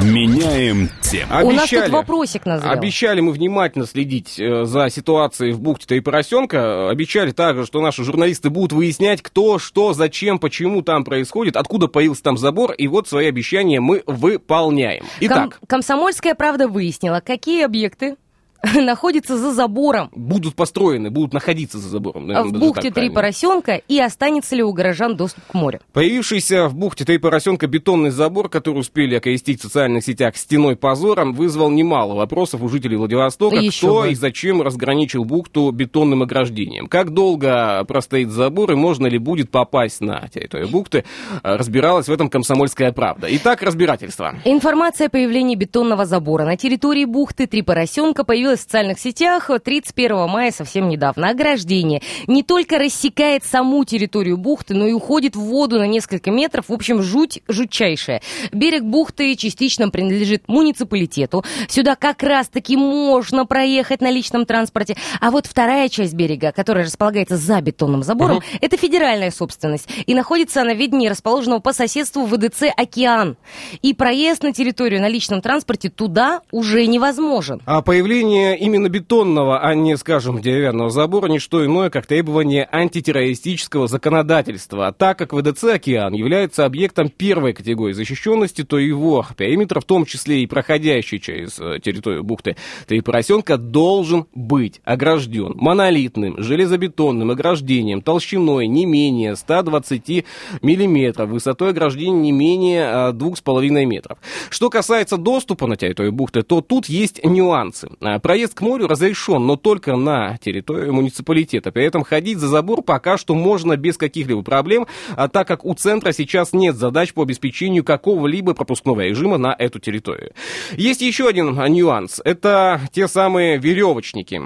Меняем 0.00 0.88
тему. 1.02 1.46
У 1.46 1.50
нас 1.50 1.68
тут 1.68 1.88
вопросик 1.90 2.46
назрел. 2.46 2.70
Обещали 2.72 3.20
мы 3.20 3.32
внимательно 3.32 3.86
следить 3.86 4.40
э, 4.40 4.64
за 4.64 4.88
ситуацией 4.88 5.52
в 5.52 5.60
бухте 5.60 5.86
Три 5.86 6.00
Поросенка. 6.00 6.88
Обещали 6.88 7.32
также, 7.32 7.66
что 7.66 7.82
наши 7.82 8.04
журналисты 8.04 8.48
будут 8.48 8.72
выяснять, 8.72 9.20
кто, 9.20 9.58
что, 9.58 9.92
зачем, 9.92 10.38
почему 10.38 10.80
там 10.80 11.04
происходит, 11.04 11.56
откуда 11.56 11.88
появился 11.88 12.22
там 12.22 12.38
забор. 12.38 12.72
И 12.72 12.88
вот 12.88 13.06
свои 13.06 13.26
обещания 13.26 13.80
мы 13.80 14.02
выполняем. 14.06 15.04
Итак. 15.20 15.58
Ком- 15.60 15.66
Комсомольская 15.66 16.34
правда 16.34 16.68
выяснила, 16.68 17.20
какие 17.24 17.64
объекты 17.64 18.16
находятся 18.74 19.36
за 19.36 19.52
забором 19.52 20.10
Будут 20.14 20.54
построены, 20.54 21.10
будут 21.10 21.32
находиться 21.32 21.78
за 21.78 21.88
забором. 21.88 22.26
наверное, 22.26 22.52
в 22.52 22.58
бухте 22.60 22.90
Три 22.90 23.10
поросенка 23.10 23.76
и 23.88 23.98
останется 24.00 24.54
ли 24.56 24.62
у 24.62 24.72
горожан 24.72 25.16
доступ 25.16 25.44
к 25.44 25.54
морю. 25.54 25.80
Появившийся 25.92 26.68
в 26.68 26.74
бухте 26.74 27.04
Три 27.04 27.18
поросенка 27.18 27.66
бетонный 27.66 28.10
забор, 28.10 28.48
который 28.48 28.78
успели 28.78 29.14
окрестить 29.16 29.60
в 29.60 29.62
социальных 29.64 30.04
сетях 30.04 30.36
стеной 30.36 30.76
позором, 30.76 31.32
вызвал 31.34 31.70
немало 31.70 32.14
вопросов 32.14 32.62
у 32.62 32.68
жителей 32.68 32.96
Владивостока, 32.96 33.56
Да 33.56 33.62
кто 33.70 34.00
бы. 34.02 34.10
и 34.10 34.14
зачем 34.14 34.62
разграничил 34.62 35.24
бухту 35.24 35.70
бетонным 35.70 36.22
ограждением. 36.22 36.86
Как 36.86 37.10
долго 37.10 37.84
простоит 37.84 38.30
забор 38.30 38.72
и 38.72 38.74
можно 38.74 39.06
ли 39.06 39.18
будет 39.18 39.50
попасть 39.50 40.00
на 40.00 40.28
территорию 40.28 40.68
бухты, 40.68 41.04
разбиралась 41.42 42.08
в 42.08 42.12
этом 42.12 42.28
комсомольская 42.28 42.92
правда. 42.92 43.26
Итак, 43.30 43.62
разбирательство. 43.62 44.34
Информация 44.44 45.06
о 45.08 45.10
появлении 45.10 45.54
бетонного 45.54 46.04
забора 46.06 46.44
на 46.44 46.56
территории 46.56 47.04
бухты 47.04 47.46
Три 47.46 47.62
поросенка 47.62 48.24
появилась 48.24 48.55
в 48.56 48.60
социальных 48.60 48.98
сетях 48.98 49.50
31 49.64 50.28
мая 50.28 50.50
совсем 50.50 50.88
недавно. 50.88 51.30
Ограждение 51.30 52.02
не 52.26 52.42
только 52.42 52.78
рассекает 52.78 53.44
саму 53.44 53.84
территорию 53.84 54.36
бухты, 54.36 54.74
но 54.74 54.86
и 54.86 54.92
уходит 54.92 55.36
в 55.36 55.40
воду 55.40 55.78
на 55.78 55.86
несколько 55.86 56.30
метров. 56.30 56.68
В 56.68 56.72
общем, 56.72 57.02
жуть 57.02 57.42
жутчайшая. 57.48 58.22
Берег 58.52 58.82
бухты 58.82 59.34
частично 59.36 59.90
принадлежит 59.90 60.48
муниципалитету. 60.48 61.44
Сюда 61.68 61.96
как 61.96 62.22
раз-таки 62.22 62.76
можно 62.76 63.46
проехать 63.46 64.00
на 64.00 64.10
личном 64.10 64.46
транспорте. 64.46 64.96
А 65.20 65.30
вот 65.30 65.46
вторая 65.46 65.88
часть 65.88 66.14
берега, 66.14 66.52
которая 66.52 66.84
располагается 66.84 67.36
за 67.36 67.60
бетонным 67.60 68.02
забором, 68.02 68.40
это 68.60 68.76
федеральная 68.76 69.30
собственность. 69.30 69.88
И 70.06 70.14
находится 70.14 70.62
она 70.62 70.74
в 70.74 70.78
ведении 70.78 71.08
расположенного 71.08 71.60
по 71.60 71.72
соседству 71.72 72.26
ВДЦ 72.26 72.64
«Океан». 72.76 73.36
И 73.82 73.94
проезд 73.94 74.42
на 74.42 74.52
территорию 74.52 75.00
на 75.00 75.08
личном 75.08 75.40
транспорте 75.40 75.88
туда 75.90 76.40
уже 76.50 76.86
невозможен. 76.86 77.60
А 77.66 77.82
появление 77.82 78.35
именно 78.36 78.88
бетонного, 78.88 79.60
а 79.60 79.74
не, 79.74 79.96
скажем, 79.96 80.40
деревянного 80.40 80.90
забора, 80.90 81.28
не 81.28 81.38
что 81.38 81.64
иное, 81.64 81.90
как 81.90 82.06
требование 82.06 82.68
антитеррористического 82.70 83.88
законодательства. 83.88 84.94
Так 84.96 85.18
как 85.18 85.32
ВДЦ 85.32 85.64
«Океан» 85.64 86.12
является 86.14 86.64
объектом 86.64 87.08
первой 87.08 87.52
категории 87.52 87.92
защищенности, 87.92 88.64
то 88.64 88.78
его 88.78 89.24
периметр, 89.36 89.80
в 89.80 89.84
том 89.84 90.04
числе 90.04 90.42
и 90.42 90.46
проходящий 90.46 91.18
через 91.18 91.58
э, 91.58 91.78
территорию 91.82 92.24
бухты 92.24 92.56
Три 92.86 93.00
Поросенка, 93.00 93.56
должен 93.56 94.26
быть 94.34 94.80
огражден 94.84 95.52
монолитным 95.56 96.42
железобетонным 96.42 97.30
ограждением 97.30 98.02
толщиной 98.02 98.66
не 98.66 98.86
менее 98.86 99.36
120 99.36 100.24
миллиметров, 100.62 101.30
высотой 101.30 101.70
ограждения 101.70 102.20
не 102.20 102.32
менее 102.32 102.86
а, 102.86 103.12
2,5 103.12 103.84
метров. 103.84 104.18
Что 104.50 104.70
касается 104.70 105.16
доступа 105.16 105.66
на 105.66 105.76
территорию 105.76 106.12
бухты, 106.12 106.42
то 106.42 106.60
тут 106.60 106.86
есть 106.86 107.24
нюансы. 107.24 107.88
Проезд 108.26 108.54
к 108.54 108.60
морю 108.60 108.88
разрешен, 108.88 109.46
но 109.46 109.54
только 109.54 109.94
на 109.94 110.36
территорию 110.38 110.92
муниципалитета. 110.92 111.70
При 111.70 111.84
этом 111.84 112.02
ходить 112.02 112.38
за 112.38 112.48
забор 112.48 112.82
пока 112.82 113.18
что 113.18 113.36
можно 113.36 113.76
без 113.76 113.96
каких-либо 113.96 114.42
проблем, 114.42 114.88
а 115.14 115.28
так 115.28 115.46
как 115.46 115.64
у 115.64 115.72
центра 115.74 116.10
сейчас 116.10 116.52
нет 116.52 116.74
задач 116.74 117.14
по 117.14 117.22
обеспечению 117.22 117.84
какого-либо 117.84 118.52
пропускного 118.52 119.02
режима 119.02 119.38
на 119.38 119.54
эту 119.56 119.78
территорию. 119.78 120.32
Есть 120.72 121.02
еще 121.02 121.28
один 121.28 121.54
нюанс. 121.72 122.20
Это 122.24 122.80
те 122.90 123.06
самые 123.06 123.58
веревочники. 123.58 124.42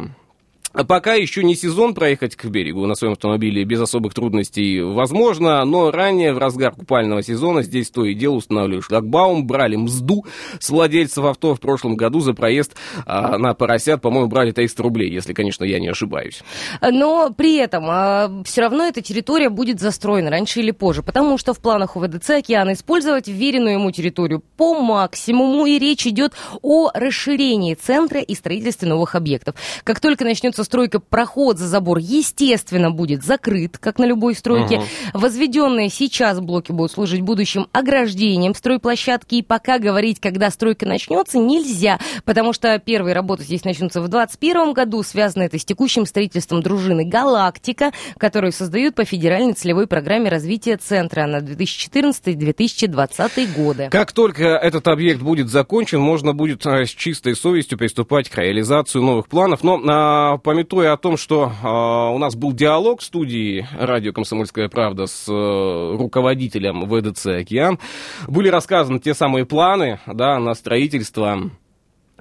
Пока 0.72 1.14
еще 1.14 1.42
не 1.42 1.56
сезон 1.56 1.94
проехать 1.94 2.36
к 2.36 2.44
берегу 2.46 2.86
на 2.86 2.94
своем 2.94 3.12
автомобиле 3.12 3.64
без 3.64 3.80
особых 3.80 4.14
трудностей 4.14 4.80
возможно, 4.80 5.64
но 5.64 5.90
ранее 5.90 6.32
в 6.32 6.38
разгар 6.38 6.72
купального 6.72 7.22
сезона 7.22 7.62
здесь 7.62 7.90
то 7.90 8.04
и 8.04 8.14
дело 8.14 8.36
устанавливали 8.36 8.80
шлагбаум, 8.80 9.46
брали 9.46 9.74
мзду 9.74 10.24
с 10.60 10.70
владельцев 10.70 11.24
авто 11.24 11.54
в 11.56 11.60
прошлом 11.60 11.96
году 11.96 12.20
за 12.20 12.34
проезд 12.34 12.76
а, 13.04 13.36
на 13.36 13.54
поросят, 13.54 14.00
по-моему, 14.00 14.28
брали 14.28 14.52
300 14.52 14.82
рублей, 14.82 15.10
если, 15.10 15.32
конечно, 15.32 15.64
я 15.64 15.80
не 15.80 15.88
ошибаюсь. 15.88 16.42
Но 16.80 17.30
при 17.36 17.56
этом 17.56 18.44
все 18.44 18.60
равно 18.60 18.86
эта 18.86 19.02
территория 19.02 19.48
будет 19.48 19.80
застроена 19.80 20.30
раньше 20.30 20.60
или 20.60 20.70
позже, 20.70 21.02
потому 21.02 21.36
что 21.36 21.52
в 21.52 21.58
планах 21.60 21.96
у 21.96 22.00
ВДЦ 22.00 22.30
«Океан» 22.30 22.72
использовать 22.72 23.26
вверенную 23.26 23.74
ему 23.74 23.90
территорию 23.90 24.42
по 24.56 24.80
максимуму, 24.80 25.66
и 25.66 25.78
речь 25.78 26.06
идет 26.06 26.34
о 26.62 26.90
расширении 26.94 27.74
центра 27.74 28.20
и 28.20 28.34
строительстве 28.34 28.88
новых 28.88 29.14
объектов. 29.14 29.56
Как 29.84 29.98
только 30.00 30.24
начнется 30.24 30.59
стройка, 30.64 31.00
проход 31.00 31.58
за 31.58 31.68
забор, 31.68 31.98
естественно, 31.98 32.90
будет 32.90 33.24
закрыт, 33.24 33.78
как 33.78 33.98
на 33.98 34.04
любой 34.04 34.34
стройке. 34.34 34.82
Возведенные 35.14 35.88
сейчас 35.88 36.40
блоки 36.40 36.72
будут 36.72 36.92
служить 36.92 37.22
будущим 37.22 37.68
ограждением 37.72 38.54
стройплощадки, 38.54 39.36
и 39.36 39.42
пока 39.42 39.78
говорить, 39.78 40.20
когда 40.20 40.50
стройка 40.50 40.86
начнется, 40.86 41.38
нельзя, 41.38 41.98
потому 42.24 42.52
что 42.52 42.78
первые 42.78 43.14
работы 43.14 43.44
здесь 43.44 43.64
начнутся 43.64 44.00
в 44.00 44.08
2021 44.08 44.72
году, 44.72 45.02
связано 45.02 45.44
это 45.44 45.58
с 45.58 45.64
текущим 45.64 46.06
строительством 46.06 46.62
дружины 46.62 47.04
«Галактика», 47.04 47.92
которую 48.18 48.52
создают 48.52 48.94
по 48.94 49.04
федеральной 49.04 49.54
целевой 49.54 49.86
программе 49.86 50.28
развития 50.28 50.76
центра 50.76 51.26
на 51.26 51.38
2014-2020 51.38 53.54
годы. 53.54 53.88
Как 53.90 54.12
только 54.12 54.44
этот 54.44 54.86
объект 54.88 55.20
будет 55.20 55.48
закончен, 55.48 56.00
можно 56.00 56.34
будет 56.34 56.66
а, 56.66 56.84
с 56.84 56.90
чистой 56.90 57.36
совестью 57.36 57.78
приступать 57.78 58.28
к 58.28 58.36
реализации 58.36 58.98
новых 58.98 59.28
планов. 59.28 59.62
Но, 59.62 59.80
а, 59.86 60.38
пометуя 60.50 60.94
о 60.94 60.96
том, 60.96 61.16
что 61.16 61.52
а, 61.62 62.10
у 62.10 62.18
нас 62.18 62.34
был 62.34 62.52
диалог 62.52 63.02
в 63.02 63.04
студии 63.04 63.68
радио 63.78 64.12
«Комсомольская 64.12 64.68
правда» 64.68 65.06
с 65.06 65.28
э, 65.28 65.96
руководителем 65.96 66.88
ВДЦ 66.88 67.26
«Океан», 67.26 67.78
были 68.26 68.48
рассказаны 68.48 68.98
те 68.98 69.14
самые 69.14 69.46
планы 69.46 70.00
да, 70.08 70.40
на 70.40 70.54
строительство 70.54 71.38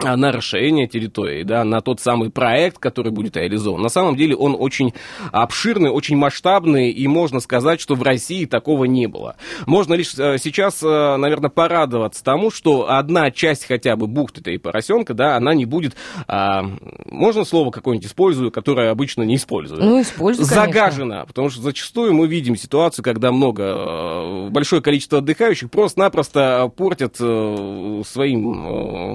на 0.03 0.31
расширение 0.31 0.87
территории, 0.87 1.43
да, 1.43 1.63
на 1.63 1.81
тот 1.81 1.99
самый 1.99 2.29
проект, 2.29 2.77
который 2.77 3.11
будет 3.11 3.37
реализован. 3.37 3.81
На 3.81 3.89
самом 3.89 4.15
деле 4.15 4.35
он 4.35 4.55
очень 4.57 4.93
обширный, 5.31 5.89
очень 5.89 6.17
масштабный, 6.17 6.91
и 6.91 7.07
можно 7.07 7.39
сказать, 7.39 7.81
что 7.81 7.95
в 7.95 8.03
России 8.03 8.45
такого 8.45 8.85
не 8.85 9.07
было. 9.07 9.35
Можно 9.65 9.93
лишь 9.93 10.17
э, 10.17 10.37
сейчас, 10.37 10.81
э, 10.83 11.17
наверное, 11.17 11.49
порадоваться 11.49 12.23
тому, 12.23 12.51
что 12.51 12.89
одна 12.89 13.31
часть 13.31 13.65
хотя 13.65 13.95
бы 13.95 14.07
бухты 14.07 14.53
и 14.53 14.57
поросенка, 14.57 15.13
да, 15.13 15.35
она 15.35 15.53
не 15.53 15.65
будет, 15.65 15.95
а, 16.27 16.63
можно 17.05 17.43
слово 17.43 17.71
какое-нибудь 17.71 18.07
использую, 18.07 18.51
которое 18.51 18.91
обычно 18.91 19.23
не 19.23 19.35
использую? 19.35 19.83
Ну, 19.83 20.01
используй, 20.01 20.45
конечно. 20.45 20.65
Загажена, 20.65 21.25
потому 21.25 21.49
что 21.49 21.61
зачастую 21.61 22.13
мы 22.13 22.27
видим 22.27 22.55
ситуацию, 22.55 23.03
когда 23.03 23.31
много, 23.31 23.63
э, 23.63 24.49
большое 24.49 24.81
количество 24.81 25.19
отдыхающих 25.19 25.69
просто-напросто 25.69 26.71
портят 26.75 27.15
своим 27.17 28.39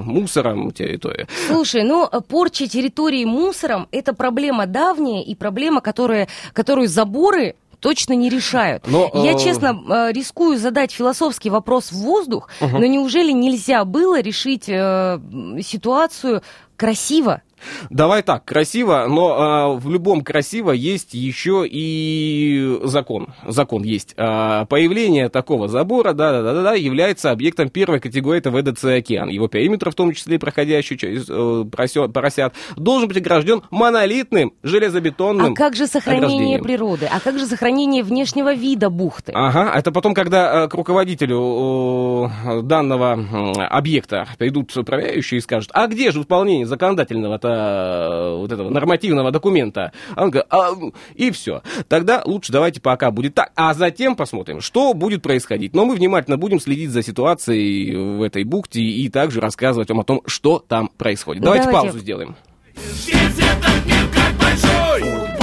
мусором 0.05 0.71
территорию. 0.75 1.27
Слушай, 1.49 1.85
ну, 1.85 2.09
порча 2.29 2.67
территории 2.67 3.25
мусором– 3.25 3.89
это 3.93 4.13
проблема 4.13 4.67
давняя 4.67 5.23
и 5.23 5.35
проблема, 5.35 5.81
которая, 5.81 6.29
которую 6.53 6.89
заборы 6.89 7.55
точно 7.85 8.15
не 8.15 8.31
решают. 8.31 8.87
Но, 8.87 9.11
Я, 9.13 9.33
э, 9.33 9.39
честно, 9.39 9.79
э, 9.89 10.13
рискую 10.13 10.57
задать 10.57 10.91
философский 10.91 11.51
вопрос 11.51 11.93
в 11.93 11.97
воздух, 11.97 12.49
но 12.61 12.87
неужели 12.87 13.31
нельзя 13.31 13.85
было 13.85 14.23
решить 14.23 14.69
э, 14.69 15.21
ситуацию 15.63 16.43
красиво? 16.77 17.43
Давай 17.91 18.23
так, 18.23 18.45
красиво, 18.45 19.07
но 19.09 19.77
э, 19.77 19.79
в 19.79 19.91
любом 19.91 20.23
красиво 20.23 20.71
есть 20.73 21.15
еще 21.15 21.65
и 21.67 22.79
закон. 22.85 23.29
Закон 23.47 23.83
есть. 23.83 24.15
Э, 24.17 24.67
появление 24.69 25.29
такого 25.29 25.69
забора, 25.69 26.13
да-да-да, 26.13 26.75
является 26.75 27.31
объектом 27.31 27.69
первой 27.69 28.01
категории, 28.01 28.39
это 28.39 28.51
ВДЦ 28.51 28.85
«Океан». 28.85 29.29
Его 29.29 29.49
периметр, 29.49 29.91
в 29.91 29.95
том 29.95 30.13
числе 30.13 30.39
проходящий 30.39 30.97
через 30.97 31.29
э, 31.29 31.33
просё- 31.71 32.09
поросят, 32.09 32.55
должен 32.77 33.09
быть 33.09 33.17
огражден 33.19 33.63
монолитным 33.71 34.53
железобетонным 34.63 35.53
А 35.53 35.55
как 35.55 35.77
же 35.77 35.87
сохранение 35.87 36.61
природы? 36.63 37.09
А 37.11 37.21
как 37.21 37.39
же 37.39 37.47
сохранение 37.47 38.03
внешнего 38.03 38.55
вида 38.55 38.91
бухты? 38.91 39.33
Ага, 39.35 39.73
это 39.75 39.93
потом, 39.93 40.15
когда 40.15 40.65
э, 40.65 40.69
к 40.69 40.75
руководителю 40.75 42.31
э, 42.45 42.63
данного 42.63 43.13
м, 43.15 43.53
объекта 43.57 44.27
придут 44.39 44.73
проверяющие 44.87 45.39
и 45.39 45.41
скажут, 45.41 45.71
а 45.73 45.87
где 45.87 46.11
же 46.11 46.21
выполнение 46.21 46.67
законодательного-то 46.67 47.54
э, 47.55 48.37
вот 48.37 48.53
этого 48.53 48.71
нормативного 48.71 49.31
документа? 49.31 49.93
А 50.15 50.25
он 50.25 50.31
говорит, 50.31 50.49
«А, 50.51 50.71
и 51.15 51.31
все. 51.31 51.63
Тогда 51.89 52.23
лучше 52.25 52.53
давайте 52.53 52.81
пока 52.81 53.11
будет 53.11 53.35
так, 53.35 53.53
а 53.57 53.75
затем 53.75 54.17
посмотрим, 54.17 54.61
что 54.61 54.95
будет 54.95 55.23
происходить. 55.23 55.75
Но 55.75 55.85
мы 55.85 55.95
внимательно 55.95 56.37
будем 56.37 56.61
следить 56.61 56.91
за 56.91 57.03
ситуацией 57.03 57.95
в 57.97 58.23
этой 58.23 58.45
бухте 58.45 58.81
и 58.81 59.09
также 59.09 59.41
рассказывать 59.41 59.89
вам 59.89 60.01
о 60.01 60.05
том, 60.05 60.23
что 60.27 60.59
там 60.59 60.89
происходит. 60.89 61.43
Давайте, 61.43 61.67
Давайте. 61.67 61.87
паузу 61.87 61.99
сделаем. 61.99 62.37
Здесь 62.77 63.39
этот 63.39 63.87
мир 63.87 64.09
как 64.13 64.33
большой 64.39 65.34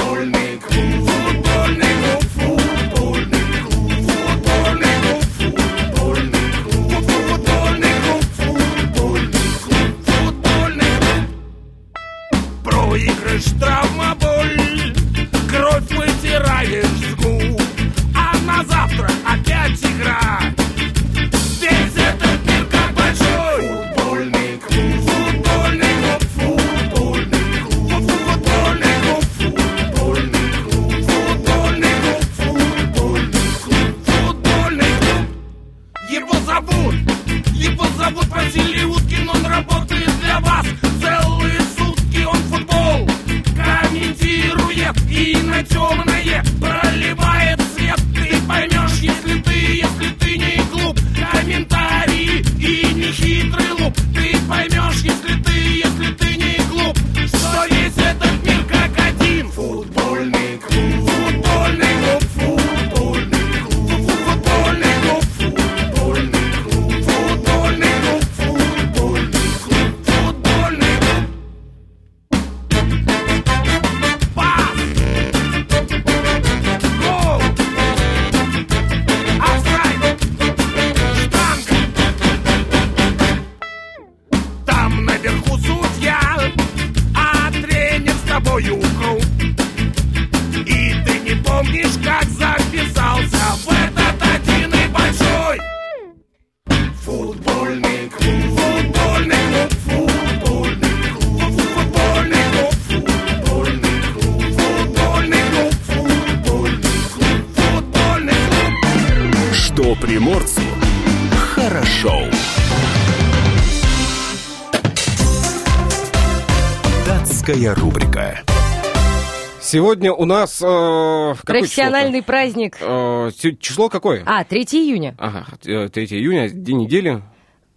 Сегодня 119.71 120.11
у 120.11 120.25
нас... 120.25 120.61
э, 120.61 121.33
Профессиональный 121.45 122.21
праздник. 122.21 122.75
Э, 122.81 123.31
число 123.61 123.87
какое? 123.87 124.21
А, 124.25 124.43
3 124.43 124.63
июня. 124.63 125.15
Ага, 125.17 125.45
э, 125.63 125.87
3 125.87 126.05
июня, 126.07 126.49
день 126.49 126.79
недели. 126.79 127.21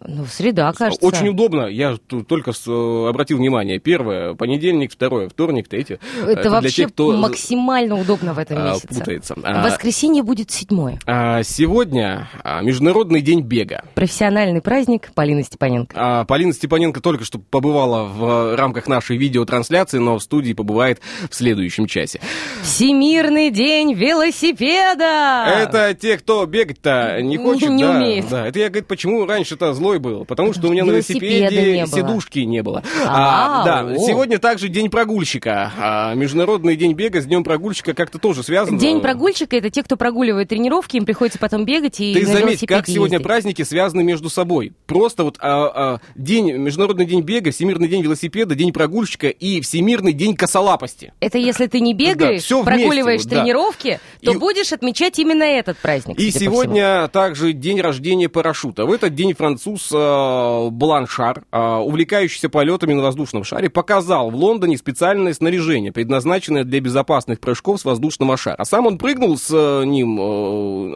Ну, 0.07 0.27
среда, 0.27 0.73
кажется. 0.73 1.05
Очень 1.07 1.29
удобно, 1.29 1.67
я 1.67 1.97
только 2.29 2.51
э, 2.51 3.07
обратил 3.09 3.39
внимание. 3.39 3.79
Первое, 3.79 4.35
понедельник, 4.35 4.93
второе, 4.93 5.29
вторник, 5.29 5.67
третье. 5.69 5.99
Это, 6.27 6.43
для 6.43 6.51
вообще 6.51 6.71
тех, 6.85 6.93
кто 6.93 7.13
максимально 7.17 7.99
удобно 7.99 8.35
в 8.35 8.39
этом 8.39 8.59
а, 8.59 8.71
месяце. 8.73 8.89
путается. 8.89 9.35
А, 9.43 9.65
воскресенье 9.65 10.23
будет 10.23 10.51
седьмое. 10.51 10.99
а, 11.07 11.43
Сегодня 11.43 12.29
Международный 12.63 13.23
день 13.23 13.41
бега. 13.41 13.85
Профессиональный 13.95 14.61
праздник 14.61 15.11
Полины 15.15 15.43
Степаненко. 15.43 16.25
Полина 16.29 16.53
Степаненко 16.53 17.01
только 17.01 17.25
что 17.25 17.39
побывала 17.39 18.05
в 18.05 18.57
рамках 18.57 18.87
нашей 18.87 19.17
видеотрансляции, 19.17 19.99
но 19.99 20.19
в 20.19 20.23
студии 20.23 20.53
побывает 20.53 21.01
в 21.31 21.35
следующем 21.35 21.87
часе. 21.87 22.21
Всемирный 22.63 23.51
день 23.51 23.95
велосипеда! 23.95 25.45
Это 25.47 25.95
те, 25.95 26.19
кто 26.19 26.45
бегать-то 26.47 27.21
не 27.23 27.37
хочет, 27.37 27.71
Не 27.71 27.85
да, 27.85 27.91
умеет. 27.97 28.29
да. 28.29 28.47
Это 28.47 28.59
я, 28.59 28.69
говорит, 28.69 28.87
почему 28.87 29.27
раньше-то 29.27 29.73
злой 29.75 29.94
был? 29.99 30.25
Потому 30.25 30.53
что 30.53 30.69
у 30.69 30.73
меня 30.73 30.85
на 30.85 30.91
велосипеде 30.91 31.81
не 31.81 31.87
сидушки 31.87 32.41
не 32.41 32.63
было. 32.63 32.83
А, 33.07 33.63
А, 33.63 33.65
да, 33.65 33.81
о. 33.95 33.99
сегодня 33.99 34.39
также 34.39 34.69
день 34.69 34.91
прогульщика. 34.91 35.73
А, 35.79 36.15
Международный 36.15 36.77
день 36.77 36.93
бега 36.95 37.21
с 37.21 37.27
днем 37.27 37.45
прогульщика 37.45 37.95
как-то 37.95 38.19
тоже 38.19 38.43
связан. 38.43 38.79
День 38.79 39.01
прогульщика 39.01 39.57
это 39.57 39.71
те, 39.71 39.83
кто 39.83 39.97
прогуливает 39.97 40.49
тренировки, 40.49 40.97
им 40.97 41.05
приходится 41.05 41.39
потом 41.39 41.65
бегать 41.65 42.01
и 42.01 42.15
Ты 42.15 42.27
на 42.27 42.33
заметь, 42.35 42.67
как 42.67 42.87
сегодня 42.87 43.21
праздники 43.21 43.63
связаны 43.63 44.03
между 44.05 44.29
собой. 44.31 44.73
Просто 44.87 45.25
вот 45.25 45.37
а, 45.41 45.95
а, 45.95 46.01
день, 46.15 46.53
Международный 46.53 47.07
день 47.07 47.23
бега, 47.23 47.51
Всемирный 47.51 47.89
день 47.89 48.03
велосипеда, 48.03 48.55
день 48.55 48.73
прогульщика 48.73 49.29
и 49.29 49.61
Всемирный 49.61 50.13
день 50.13 50.35
косолапости. 50.37 51.13
Это 51.21 51.39
если 51.39 51.67
ты 51.67 51.81
не 51.81 51.95
бегаешь, 51.95 52.49
вместе 52.51 52.65
прогуливаешь 52.65 53.25
да. 53.25 53.41
тренировки, 53.43 54.01
то 54.23 54.33
И- 54.33 54.37
будешь 54.37 54.73
отмечать 54.73 55.19
именно 55.19 55.45
этот 55.45 55.79
праздник. 55.79 56.19
И 56.19 56.31
сегодня 56.31 57.09
также 57.09 57.53
день 57.53 57.81
рождения 57.81 58.29
парашюта. 58.29 58.85
В 58.87 58.93
этот 58.93 59.15
день 59.15 59.35
француз 59.35 59.83
э, 59.93 60.69
Бланшар, 60.71 61.45
э, 61.51 61.59
увлекающийся 61.77 62.49
полетами 62.49 62.93
на 62.93 63.03
воздушном 63.03 63.45
шаре, 63.45 63.69
показал 63.71 64.31
в 64.31 64.35
Лондоне 64.37 64.77
специальное 64.77 65.33
снаряжение, 65.35 65.93
предназначенное 65.93 66.65
для 66.65 66.81
безопасных 66.81 67.41
прыжков 67.41 67.81
с 67.81 67.85
воздушного 67.85 68.37
шара. 68.37 68.57
А 68.59 68.65
сам 68.65 68.87
он 68.87 68.99
прыгнул 68.99 69.37
с 69.37 69.49
э, 69.53 69.85
ним... 69.85 70.19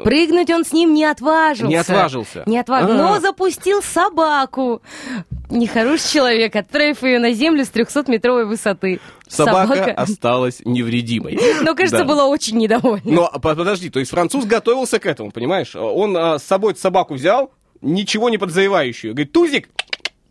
э, 0.01 0.03
Прыгнуть 0.05 0.51
он 0.51 0.64
с 0.64 0.72
ним 0.72 0.95
не 0.95 1.05
отважился. 1.05 1.66
Не 1.66 1.76
отважился. 1.76 2.43
Не 2.47 2.59
отважился. 2.59 2.95
А. 2.95 2.99
Но 2.99 3.20
запустил 3.20 3.82
собаку. 3.82 4.82
Нехороший 5.51 6.09
человек, 6.12 6.55
отправив 6.57 7.03
ее 7.03 7.18
на 7.18 7.32
землю 7.32 7.64
с 7.64 7.68
300-метровой 7.70 8.45
высоты. 8.45 9.01
собака, 9.28 9.93
осталась 9.93 10.61
невредимой. 10.64 11.39
Но, 11.62 11.74
кажется, 11.74 11.99
Да. 12.01 12.05
была 12.05 12.26
очень 12.26 12.59
недовольна. 12.59 13.01
Но 13.05 13.30
по- 13.41 13.55
подожди, 13.55 13.89
то 13.89 13.99
есть 13.99 14.11
француз 14.11 14.45
готовился 14.45 14.99
к 14.99 15.07
этому, 15.07 15.30
понимаешь? 15.30 15.74
Он 15.74 16.14
а, 16.18 16.39
с 16.39 16.43
собой 16.45 16.74
собаку 16.76 17.14
взял, 17.14 17.51
ничего 17.81 18.29
не 18.31 18.39
подозревающую. 18.39 19.12
Говорит, 19.14 19.33
Тузик, 19.33 19.68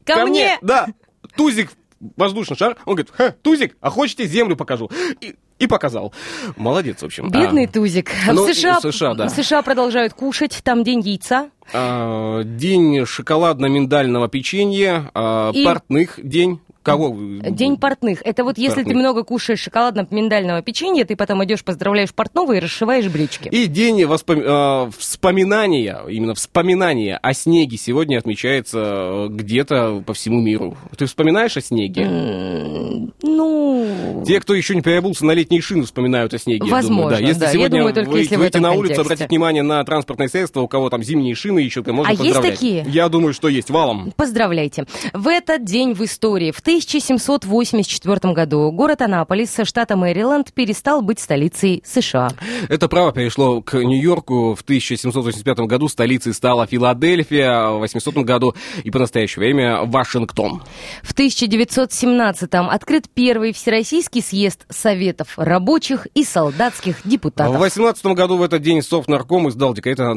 Ко, 0.05 0.25
мне! 0.25 0.57
Да, 0.61 0.87
Тузик, 1.35 1.71
воздушный 2.15 2.55
шар. 2.57 2.77
Он 2.85 2.95
говорит, 2.95 3.11
Ха, 3.15 3.31
Тузик, 3.41 3.75
а 3.81 3.89
хочете 3.89 4.25
землю 4.25 4.55
покажу? 4.55 4.89
И, 5.21 5.35
и 5.59 5.67
показал. 5.67 6.13
Молодец, 6.55 7.01
в 7.01 7.05
общем. 7.05 7.29
Бедный 7.29 7.65
А, 7.65 7.67
Тузик. 7.67 8.11
Ну, 8.31 8.45
в, 8.47 8.53
США, 8.53 8.79
США, 8.79 9.13
да. 9.15 9.27
в 9.27 9.31
США 9.31 9.61
продолжают 9.61 10.13
кушать, 10.13 10.59
там 10.63 10.83
день 10.83 11.01
яйца. 11.01 11.49
а, 11.73 12.43
день 12.43 13.05
шоколадно-миндального 13.05 14.27
печенья, 14.29 15.09
а, 15.13 15.51
И- 15.53 15.63
портных 15.65 16.19
день. 16.21 16.61
Кого? 16.91 17.15
День 17.49 17.77
портных. 17.77 18.21
Это 18.23 18.43
вот 18.43 18.57
если 18.57 18.75
Портных. 18.77 18.93
ты 18.93 18.99
много 18.99 19.23
кушаешь 19.23 19.59
шоколадно-миндального 19.59 20.61
печенья, 20.61 21.05
ты 21.05 21.15
потом 21.15 21.43
идешь, 21.43 21.63
поздравляешь 21.63 22.13
портного 22.13 22.53
и 22.53 22.59
расшиваешь 22.59 23.07
брючки. 23.07 23.49
И 23.49 23.67
день 23.67 24.03
воспом- 24.05 24.41
э, 24.43 24.91
вспоминания, 24.97 25.99
именно 26.09 26.33
вспоминания 26.33 27.17
о 27.21 27.33
снеге 27.33 27.77
сегодня 27.77 28.17
отмечается 28.17 28.79
э, 28.79 29.27
где-то 29.29 30.03
по 30.05 30.13
всему 30.13 30.41
миру. 30.41 30.77
Ты 30.97 31.05
вспоминаешь 31.05 31.57
о 31.57 31.61
снеге? 31.61 32.03
М, 32.03 33.13
Ну... 33.21 34.23
Те, 34.25 34.39
кто 34.39 34.53
еще 34.53 34.75
не 34.75 34.81
переобулся 34.81 35.25
на 35.25 35.31
летние 35.31 35.61
шины, 35.61 35.83
вспоминают 35.83 36.33
о 36.33 36.37
снеге. 36.39 36.65
я 36.65 36.71
Возможно, 36.71 36.95
думаю, 37.03 37.09
да. 37.21 37.27
Если 37.27 37.39
да. 37.39 37.45
Я 37.47 37.51
сегодня 37.53 37.77
думаю, 37.79 37.93
только 37.93 38.09
вы 38.11 38.19
если 38.19 38.35
выйти 38.35 38.57
на 38.57 38.71
улицу, 38.71 38.81
контексте. 38.95 39.01
обратить 39.01 39.29
внимание 39.29 39.63
на 39.63 39.83
транспортное 39.83 40.27
средство, 40.27 40.61
у 40.61 40.67
кого 40.67 40.89
там 40.89 41.03
зимние 41.03 41.35
шины 41.35 41.59
еще, 41.59 41.83
можно 41.87 42.09
А 42.09 42.11
есть 42.11 42.23
поздравлять. 42.23 42.53
такие? 42.53 42.85
Я 42.87 43.09
думаю, 43.09 43.33
что 43.33 43.47
есть. 43.47 43.69
Валом. 43.69 44.13
Поздравляйте. 44.15 44.85
В 45.13 45.27
этот 45.27 45.63
день 45.65 45.93
в 45.93 46.03
истории, 46.03 46.51
в 46.51 46.61
1784 46.77 48.33
году, 48.33 48.71
город 48.71 49.01
Анаполис, 49.01 49.55
штата 49.63 49.95
Мэриленд, 49.95 50.53
перестал 50.53 51.01
быть 51.01 51.19
столицей 51.19 51.83
США. 51.85 52.29
Это 52.69 52.87
право 52.87 53.11
перешло 53.11 53.61
к 53.61 53.73
Нью-Йорку. 53.77 54.55
В 54.55 54.61
1785 54.61 55.59
году 55.59 55.87
столицей 55.87 56.33
стала 56.33 56.67
Филадельфия, 56.67 57.69
в 57.69 57.79
800 57.79 58.15
году 58.17 58.55
и 58.83 58.91
по 58.91 58.99
настоящее 58.99 59.39
время 59.39 59.83
Вашингтон. 59.85 60.61
В 61.01 61.13
1917-м 61.13 62.69
открыт 62.69 63.09
первый 63.13 63.53
Всероссийский 63.53 64.21
съезд 64.21 64.65
Советов 64.69 65.33
рабочих 65.37 66.07
и 66.13 66.23
солдатских 66.23 67.03
В 67.03 67.09
депутатов. 67.09 67.57
2018 67.57 68.05
году 68.17 68.37
в 68.37 68.43
этот 68.43 68.61
день 68.61 68.81
Совнарком 68.81 69.49
издал 69.49 69.73
декрет 69.73 69.99
о 69.99 70.13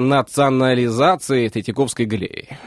национализации 0.00 1.48
Третьяковской 1.48 2.06
галереи. 2.06 2.58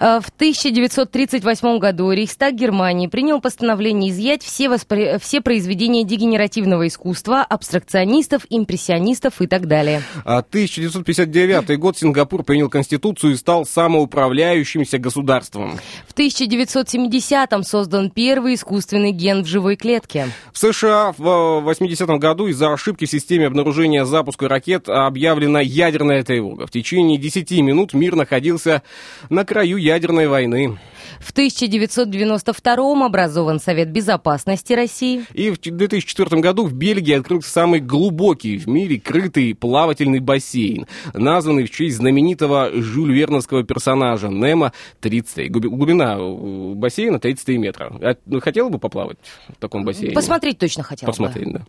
Э, 0.00 0.20
В 0.20 0.28
1938 0.30 1.78
году 1.78 2.10
Рейхстаг 2.10 2.54
Германии 2.54 2.73
принял 3.08 3.40
постановление 3.40 4.10
изъять 4.10 4.42
все, 4.42 4.68
воспри- 4.68 5.18
все 5.20 5.40
произведения 5.40 6.04
дегенеративного 6.04 6.86
искусства, 6.86 7.42
абстракционистов, 7.42 8.46
импрессионистов 8.50 9.40
и 9.40 9.46
так 9.46 9.66
далее. 9.66 10.02
А 10.24 10.38
1959 10.38 11.78
год 11.78 11.98
Сингапур 11.98 12.42
принял 12.44 12.68
конституцию 12.68 13.32
и 13.32 13.36
стал 13.36 13.64
самоуправляющимся 13.64 14.98
государством. 14.98 15.78
В 16.08 16.14
1970-м 16.14 17.62
создан 17.62 18.10
первый 18.10 18.54
искусственный 18.54 19.12
ген 19.12 19.42
в 19.42 19.46
живой 19.46 19.76
клетке. 19.76 20.28
В 20.52 20.58
США 20.58 21.14
в 21.16 21.60
80 21.60 22.08
году 22.18 22.46
из-за 22.48 22.72
ошибки 22.72 23.06
в 23.06 23.10
системе 23.10 23.46
обнаружения 23.46 24.04
запуска 24.04 24.48
ракет 24.48 24.88
объявлена 24.88 25.60
ядерная 25.60 26.22
тревога. 26.22 26.66
В 26.66 26.70
течение 26.70 27.18
10 27.18 27.50
минут 27.62 27.94
мир 27.94 28.16
находился 28.16 28.82
на 29.30 29.44
краю 29.44 29.76
ядерной 29.76 30.26
войны. 30.28 30.78
В 31.20 31.30
1992 31.32 32.53
образован 33.02 33.60
Совет 33.60 33.90
Безопасности 33.90 34.72
России. 34.72 35.24
И 35.32 35.50
в 35.50 35.60
2004 35.60 36.40
году 36.40 36.64
в 36.66 36.72
Бельгии 36.72 37.14
открылся 37.14 37.50
самый 37.50 37.80
глубокий 37.80 38.58
в 38.58 38.66
мире 38.66 39.00
крытый 39.00 39.54
плавательный 39.54 40.20
бассейн, 40.20 40.86
названный 41.12 41.64
в 41.64 41.70
честь 41.70 41.96
знаменитого 41.96 42.70
Жюль 42.72 43.14
Верновского 43.14 43.62
персонажа 43.64 44.28
Немо 44.28 44.72
30. 45.00 45.50
Глубина 45.50 46.16
э, 46.18 46.74
бассейна 46.74 47.18
33 47.18 47.58
метра. 47.58 47.92
А, 48.00 48.40
хотела 48.40 48.68
бы 48.68 48.78
поплавать 48.78 49.18
в 49.48 49.60
таком 49.60 49.84
бассейне? 49.84 50.14
Посмотреть 50.14 50.58
точно 50.58 50.82
хотела 50.82 51.10
Посмотреть, 51.10 51.52
бы. 51.52 51.62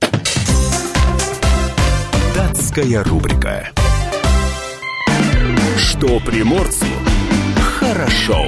да. 0.00 0.08
Датская 2.34 3.04
рубрика. 3.04 3.70
Что 5.76 6.20
приморцу 6.20 6.86
хорошо. 7.82 8.46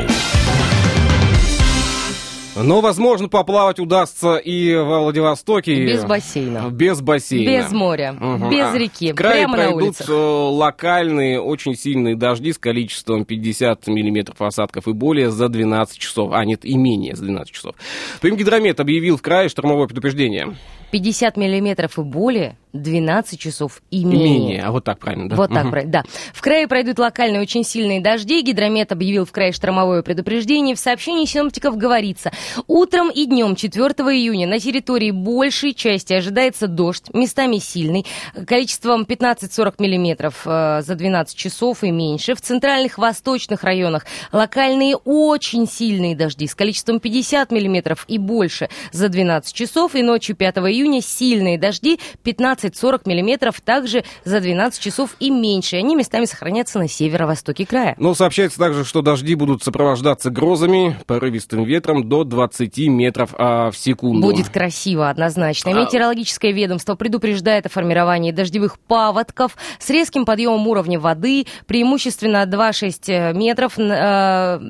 Но, 2.57 2.81
возможно, 2.81 3.29
поплавать 3.29 3.81
удастся 3.81 4.37
и 4.37 4.75
во 4.77 5.01
Владивостоке. 5.01 5.85
Без 5.85 6.05
бассейна. 6.05 6.69
Без 6.71 7.01
бассейна. 7.01 7.49
Без 7.63 7.73
моря, 7.73 8.13
Мгм. 8.13 8.49
без 8.51 8.65
А, 8.67 8.79
реки, 8.79 9.13
в 9.13 9.17
крае 9.17 9.41
прямо 9.49 9.57
на 9.57 9.63
пройдут 9.65 9.83
улицах. 9.83 10.09
э, 10.09 10.13
локальные, 10.13 11.41
очень 11.41 11.75
сильные 11.75 12.17
дожди 12.17 12.53
с 12.53 12.59
количеством 12.59 13.25
50 13.25 13.87
миллиметров 13.89 14.41
осадков 14.41 14.87
и 14.87 14.93
более 14.93 15.31
за 15.31 15.49
12 15.49 15.99
часов. 15.99 16.31
А, 16.33 16.45
нет, 16.45 16.65
и 16.65 16.77
менее 16.77 17.17
за 17.17 17.25
12 17.25 17.53
часов. 17.53 17.75
Примгидромет 18.21 18.79
объявил 18.81 19.17
в 19.17 19.23
крае 19.23 19.49
штормовое 19.49 19.87
предупреждение. 19.89 20.55
50 20.91 21.37
миллиметров 21.37 21.99
и 21.99 22.03
более, 22.03 22.57
12 22.75 23.39
часов 23.39 23.83
и 23.91 24.01
И 24.01 24.05
менее. 24.05 24.29
менее, 24.29 24.63
а 24.63 24.73
вот 24.73 24.83
так 24.85 24.99
правильно, 24.99 25.29
да? 25.29 25.37
Вот 25.37 25.51
так, 25.51 25.71
правильно, 25.71 25.93
да. 25.93 26.05
В 26.33 26.43
крае 26.43 26.67
пройдут 26.67 26.99
локальные 26.99 27.41
очень 27.41 27.63
сильные 27.65 28.01
дожди. 28.01 28.43
Гидромет 28.43 28.91
объявил 28.91 29.25
в 29.25 29.31
крае 29.33 29.53
штормовое 29.53 30.03
предупреждение. 30.03 30.75
В 30.75 30.81
сообщении 30.81 31.25
синоптиков 31.25 31.77
говорится, 31.77 32.33
утром 32.67 33.11
и 33.11 33.27
днем 33.27 33.55
4 33.55 33.85
июня 33.85 34.49
на 34.49 34.59
территории 34.59 35.13
большей 35.13 35.73
части 35.73 36.13
ожидается 36.15 36.67
дождь, 36.67 37.05
местами 37.15 37.59
сильный, 37.59 38.07
количеством 38.47 39.03
15-40 39.03 39.75
миллиметров 39.79 40.43
э, 40.45 40.83
за 40.85 40.97
12 40.97 41.37
часов 41.37 41.85
и 41.85 41.93
меньше. 41.93 42.35
В 42.35 42.41
центральных 42.41 42.99
восточных 42.99 43.63
районах 43.63 44.05
локальные 44.33 44.97
очень 44.97 45.69
сильные 45.69 46.17
дожди 46.17 46.49
с 46.49 46.57
количеством 46.57 46.99
50 46.99 47.53
миллиметров 47.53 48.05
и 48.09 48.19
больше 48.19 48.69
за 48.91 49.09
12 49.09 49.55
часов. 49.55 49.95
И 49.95 50.03
ночью 50.03 50.35
5 50.35 50.57
июня 50.57 50.84
сильные 51.01 51.59
дожди 51.59 51.99
15-40 52.25 53.03
миллиметров 53.07 53.61
также 53.61 54.05
за 54.25 54.41
12 54.41 54.81
часов 54.81 55.17
и 55.21 55.31
меньше. 55.31 55.77
Они 55.77 55.97
местами 55.97 56.25
сохранятся 56.25 56.79
на 56.79 56.89
северо-востоке 56.89 57.67
края. 57.67 57.95
Но 57.99 58.15
сообщается 58.15 58.59
также, 58.59 58.85
что 58.85 59.03
дожди 59.03 59.35
будут 59.35 59.63
сопровождаться 59.63 60.31
грозами, 60.31 60.97
порывистым 61.07 61.65
ветром 61.65 62.09
до 62.09 62.25
20 62.25 62.79
метров 62.89 63.35
а, 63.39 63.71
в 63.71 63.77
секунду. 63.77 64.27
Будет 64.27 64.49
красиво, 64.49 65.09
однозначно. 65.11 65.71
А- 65.71 65.75
Метеорологическое 65.75 66.53
ведомство 66.53 66.95
предупреждает 66.95 67.67
о 67.67 67.69
формировании 67.69 68.33
дождевых 68.33 68.79
паводков 68.79 69.57
с 69.79 69.91
резким 69.91 70.25
подъемом 70.25 70.67
уровня 70.67 70.99
воды, 71.01 71.47
преимущественно 71.67 72.45
2-6 72.47 73.33
метров. 73.35 73.79
э, 73.79 74.61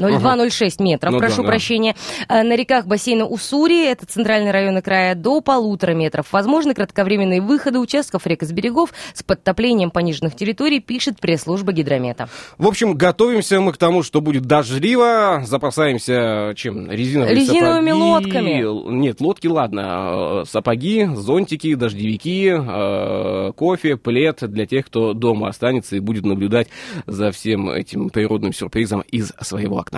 0,2-0,6 0.00 0.82
метров, 0.82 1.12
Ну 1.12 1.20
да, 1.20 1.26
прошу 1.26 1.42
да. 1.42 1.48
прощения. 1.48 1.94
Э, 2.28 2.42
На 2.42 2.56
реках 2.56 2.86
бассейна 2.86 3.26
Уссури, 3.26 3.86
это 3.86 4.06
центральные 4.06 4.50
районы 4.52 4.82
края, 4.82 5.14
до 5.14 5.40
полутора 5.40 5.92
метров. 5.92 6.32
Возможны 6.32 6.74
кратковременные 6.74 7.40
выходы 7.40 7.78
участков 7.78 8.26
рек 8.26 8.42
из 8.42 8.52
берегов 8.52 8.92
с 9.14 9.22
подтоплением 9.22 9.90
пониженных 9.90 10.34
территорий, 10.34 10.80
пишет 10.80 11.20
пресс-служба 11.20 11.72
гидромета. 11.72 12.28
В 12.58 12.66
общем, 12.66 12.94
готовимся 12.94 13.60
мы 13.60 13.72
к 13.72 13.76
тому, 13.76 14.02
что 14.02 14.20
будет 14.20 14.44
дождливо, 14.46 15.42
запасаемся 15.44 16.52
чем? 16.56 16.90
Резиновыми 16.90 17.34
Резиновыми 17.34 17.90
сапоги. 17.90 18.02
лодками. 18.02 18.90
Нет, 19.00 19.20
лодки, 19.20 19.46
ладно. 19.46 20.42
Э, 20.42 20.44
Сапоги, 20.46 21.06
зонтики, 21.14 21.74
дождевики, 21.74 22.48
э, 22.48 23.52
кофе, 23.56 23.96
плед 23.96 24.38
для 24.42 24.66
тех, 24.66 24.86
кто 24.86 25.12
дома 25.12 25.48
останется 25.48 25.96
и 25.96 26.00
будет 26.00 26.24
наблюдать 26.24 26.68
за 27.06 27.30
всем 27.32 27.68
этим 27.70 28.10
природным 28.10 28.52
сюрпризом 28.52 29.00
из 29.10 29.32
своего 29.40 29.78
окна. 29.78 29.89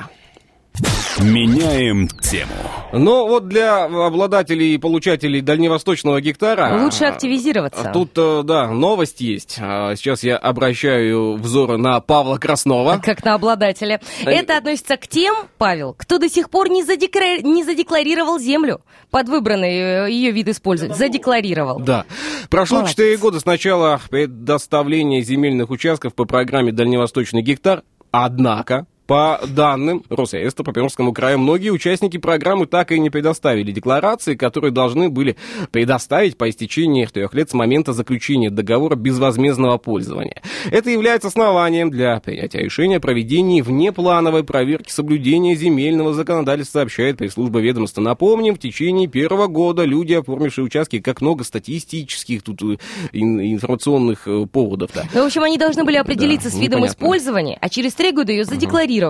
Меняем 1.20 2.09
тему. 2.09 2.51
Но 2.93 3.26
вот 3.28 3.47
для 3.49 3.84
обладателей 3.84 4.74
и 4.74 4.78
получателей 4.78 5.40
дальневосточного 5.43 6.20
гектара... 6.20 6.82
Лучше 6.82 7.05
активизироваться. 7.05 7.90
Тут, 7.93 8.12
э, 8.16 8.43
да, 8.45 8.68
новость 8.70 9.20
есть. 9.20 9.59
А, 9.61 9.95
Сейчас 9.95 10.22
я 10.24 10.36
обращаю 10.36 11.34
взоры 11.36 11.76
на 11.76 12.01
Павла 12.01 12.38
Краснова. 12.38 13.01
Как 13.03 13.24
на 13.24 13.34
обладателя. 13.34 14.01
Э, 14.24 14.30
Это 14.30 14.57
относится 14.57 14.97
к 14.97 15.07
тем, 15.07 15.34
Павел, 15.59 15.95
кто 15.95 16.18
до 16.18 16.28
сих 16.30 16.49
пор 16.51 16.70
не, 16.70 16.82
задекра- 16.82 17.43
не 17.43 17.62
задекларировал 17.62 18.38
землю 18.38 18.80
под 19.11 19.28
выбранный 19.28 20.07
э, 20.07 20.11
ее 20.11 20.32
вид 20.32 20.49
использовать. 20.49 20.97
Задекларировал. 20.97 21.78
Да. 21.80 22.05
Прошло 22.49 22.78
Молодец. 22.78 22.97
4 22.97 23.16
года 23.18 23.38
с 23.40 23.45
начала 23.45 24.01
предоставления 24.11 25.20
земельных 25.22 25.70
участков 25.70 26.14
по 26.14 26.24
программе 26.24 26.72
«Дальневосточный 26.72 27.43
гектар», 27.43 27.82
однако... 28.11 28.86
По 29.13 29.39
данным 29.47 30.05
Росреестра 30.09 30.65
по 30.65 30.73
Пермскому 30.73 31.13
краю, 31.13 31.39
многие 31.39 31.69
участники 31.69 32.17
программы 32.17 32.65
так 32.65 32.93
и 32.93 32.99
не 32.99 33.11
предоставили 33.11 33.71
декларации, 33.71 34.37
которые 34.37 34.71
должны 34.71 35.11
были 35.11 35.37
предоставить 35.71 36.39
по 36.39 36.49
истечении 36.49 37.05
трех 37.05 37.35
лет 37.35 37.51
с 37.51 37.53
момента 37.53 37.93
заключения 37.93 38.49
договора 38.49 38.95
безвозмездного 38.95 39.77
пользования. 39.77 40.41
Это 40.71 40.89
является 40.89 41.29
основанием 41.29 41.91
для 41.91 42.21
принятия 42.21 42.61
решения 42.61 42.97
о 42.97 43.01
проведении 43.01 43.61
внеплановой 43.61 44.45
проверки 44.45 44.91
соблюдения 44.91 45.57
земельного 45.57 46.15
законодательства, 46.15 46.79
сообщает 46.79 47.19
пресс-служба 47.19 47.59
ведомства. 47.61 48.01
Напомним, 48.01 48.55
в 48.55 48.61
течение 48.61 49.09
первого 49.09 49.47
года 49.47 49.85
люди, 49.85 50.15
оформившие 50.15 50.65
участки, 50.65 51.01
как 51.01 51.21
много 51.21 51.45
статистических 51.45 52.43
тут 52.43 52.63
э, 52.63 52.79
ин- 53.13 53.43
информационных 53.43 54.27
э, 54.27 54.47
поводов-то. 54.51 55.07
Ну, 55.13 55.25
в 55.25 55.27
общем, 55.27 55.43
они 55.43 55.59
должны 55.59 55.85
были 55.85 55.97
определиться 55.97 56.49
Да, 56.51 56.57
с 56.57 56.59
видом 56.59 56.79
непонятно. 56.79 57.05
использования, 57.05 57.59
а 57.61 57.69
через 57.69 57.93
три 57.93 58.13
года 58.13 58.33
ее 58.33 58.47
задекларировать. 58.47 59.01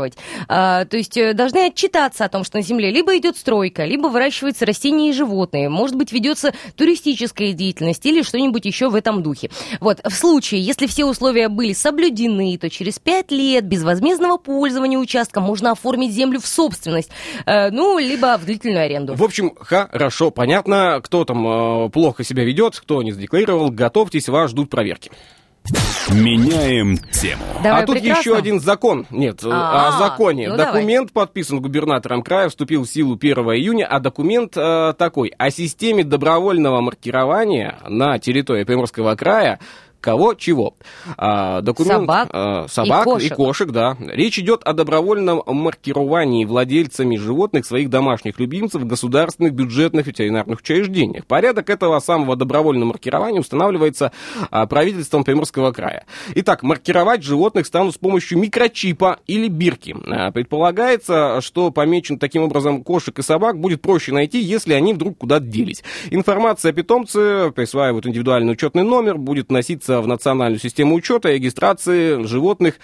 А, 0.49 0.85
то 0.85 0.97
есть 0.97 1.17
э, 1.17 1.35
должны 1.35 1.67
отчитаться 1.67 2.25
о 2.25 2.29
том, 2.29 2.45
что 2.45 2.59
на 2.59 2.63
земле 2.63 2.91
либо 2.91 3.17
идет 3.17 3.37
стройка, 3.37 3.85
либо 3.85 4.09
выращиваются 4.09 4.67
растения 4.67 5.11
и 5.11 5.13
животные, 5.13 5.69
может 5.69 5.97
быть, 5.97 6.13
ведется 6.13 6.53
туристическая 6.77 7.53
деятельность 7.53 8.05
или 8.07 8.23
что-нибудь 8.23 8.65
еще 8.65 8.89
в 8.89 8.95
этом 8.95 9.23
духе. 9.23 9.51
Вот, 9.81 10.01
в 10.05 10.13
случае, 10.13 10.61
если 10.63 10.87
все 10.87 11.05
условия 11.05 11.49
были 11.49 11.73
соблюдены, 11.73 12.59
то 12.59 12.71
через 12.71 12.99
пять 12.99 13.31
лет 13.31 13.65
безвозмездного 13.65 14.37
пользования 14.39 14.99
участком 14.99 15.45
можно 15.45 15.73
оформить 15.73 16.13
землю 16.13 16.41
в 16.41 16.47
собственность, 16.47 17.11
э, 17.47 17.71
ну, 17.71 17.99
либо 17.99 18.39
в 18.39 18.45
длительную 18.45 18.85
аренду. 18.85 19.15
В 19.15 19.23
общем, 19.23 19.53
хорошо, 19.59 20.31
понятно, 20.31 21.01
кто 21.03 21.25
там 21.25 21.87
э, 21.87 21.91
плохо 21.91 22.25
себя 22.25 22.45
ведет, 22.45 22.79
кто 22.79 23.03
не 23.03 23.13
задекларировал, 23.13 23.71
готовьтесь, 23.71 24.29
вас 24.29 24.51
ждут 24.51 24.71
проверки. 24.71 25.11
Меняем 26.11 26.99
тему. 27.13 27.43
Давай, 27.63 27.83
а 27.83 27.87
тут 27.87 27.97
прекрасно. 27.97 28.21
еще 28.21 28.37
один 28.37 28.61
закон. 28.61 29.07
Нет, 29.11 29.43
э, 29.45 29.49
А, 29.51 29.89
о 29.89 29.99
законе. 29.99 30.49
ну 30.49 30.57
давай. 30.57 30.75
документ 30.75 31.13
подписан 31.13 31.61
губернатором 31.61 32.23
края, 32.23 32.49
вступил 32.49 32.85
в 32.85 32.89
силу 32.89 33.17
1 33.17 33.37
июня, 33.55 33.87
а 33.87 34.01
документ 34.01 34.57
э, 34.57 34.95
такой. 34.99 35.33
О 35.39 35.51
системе 35.51 36.05
добровольного 36.05 36.81
маркирования 36.81 37.79
на 37.89 38.19
территории 38.19 38.65
Приморского 38.65 39.15
края 39.15 39.61
Кого, 40.03 40.35
чего? 40.35 40.75
А, 41.17 41.61
документ, 41.61 42.01
Собак 42.01 42.29
а, 42.33 42.67
собак 42.69 43.07
и 43.21 43.27
и 43.27 43.29
кошек. 43.29 43.71
да. 43.71 43.97
Речь 44.01 44.37
идет 44.37 44.65
о 44.65 44.73
добровольном 44.73 45.43
маркировании 45.47 46.45
владельцами 46.45 47.17
животных 47.17 47.65
своих 47.65 47.89
домашних 47.89 48.41
любимцев 48.41 48.83
в 48.83 48.87
государственных 48.87 49.55
бюджетных 49.55 50.09
ветеринарных 50.09 50.59
учреждениях. 50.59 51.25
Порядок 51.27 51.71
этого 51.71 52.01
самого 52.01 52.35
добровольного 52.35 52.89
маркирования 52.89 53.39
устанавливается 53.39 54.11
а, 54.51 54.67
правительством 54.67 55.23
Приморского 55.23 55.71
края. 55.71 56.05
Итак, 56.35 56.65
маркировать 56.65 57.23
животных 57.23 57.67
станут 57.67 57.95
с 57.95 57.99
помощью 57.99 58.39
микрочипа 58.39 59.21
или 59.29 59.47
бирки. 59.47 59.95
А, 60.11 60.33
предполагается, 60.33 61.41
что 61.43 61.71
помечен 61.71 62.19
таким 62.19 62.43
образом 62.43 62.83
кошек 62.83 63.17
и 63.21 63.23
собак 63.23 63.61
будет 63.61 63.81
проще 63.81 64.11
найти, 64.11 64.41
если 64.41 64.73
они 64.73 64.95
вдруг 64.95 65.19
куда-то 65.19 65.45
делись. 65.45 65.85
Информация 66.11 66.71
о 66.71 66.73
питомце 66.73 67.53
присваивают 67.53 68.05
индивидуальный 68.05 68.55
учетный 68.55 68.83
номер, 68.83 69.17
будет 69.17 69.53
носиться 69.53 69.92
в 70.01 70.07
национальную 70.07 70.61
систему 70.61 70.95
учета 70.95 71.31
и 71.31 71.35
регистрации 71.35 72.23
животных 72.25 72.75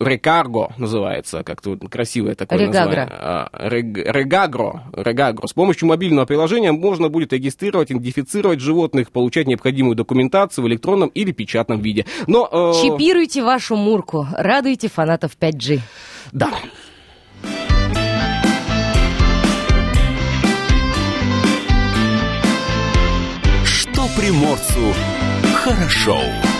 Рекарго 0.00 0.72
называется, 0.78 1.44
как-то 1.44 1.76
красивое 1.76 2.34
такое 2.34 2.58
Регагро. 2.58 3.06
название. 3.06 3.48
Рег- 3.70 4.12
Регагро. 4.12 4.82
Регагро. 4.96 5.46
С 5.46 5.52
помощью 5.52 5.86
мобильного 5.88 6.26
приложения 6.26 6.72
можно 6.72 7.08
будет 7.08 7.32
регистрировать, 7.32 7.92
идентифицировать 7.92 8.58
животных, 8.58 9.12
получать 9.12 9.46
необходимую 9.46 9.94
документацию 9.94 10.64
в 10.64 10.68
электронном 10.68 11.08
или 11.10 11.30
печатном 11.30 11.80
виде. 11.82 12.04
Но... 12.26 12.48
э, 12.50 12.72
Чипируйте 12.82 13.44
вашу 13.44 13.76
мурку, 13.76 14.26
радуйте 14.36 14.88
фанатов 14.88 15.36
5G. 15.40 15.78
Да. 16.32 16.50
Что 23.64 24.06
приморцу 24.16 24.94
хорошо. 25.62 26.51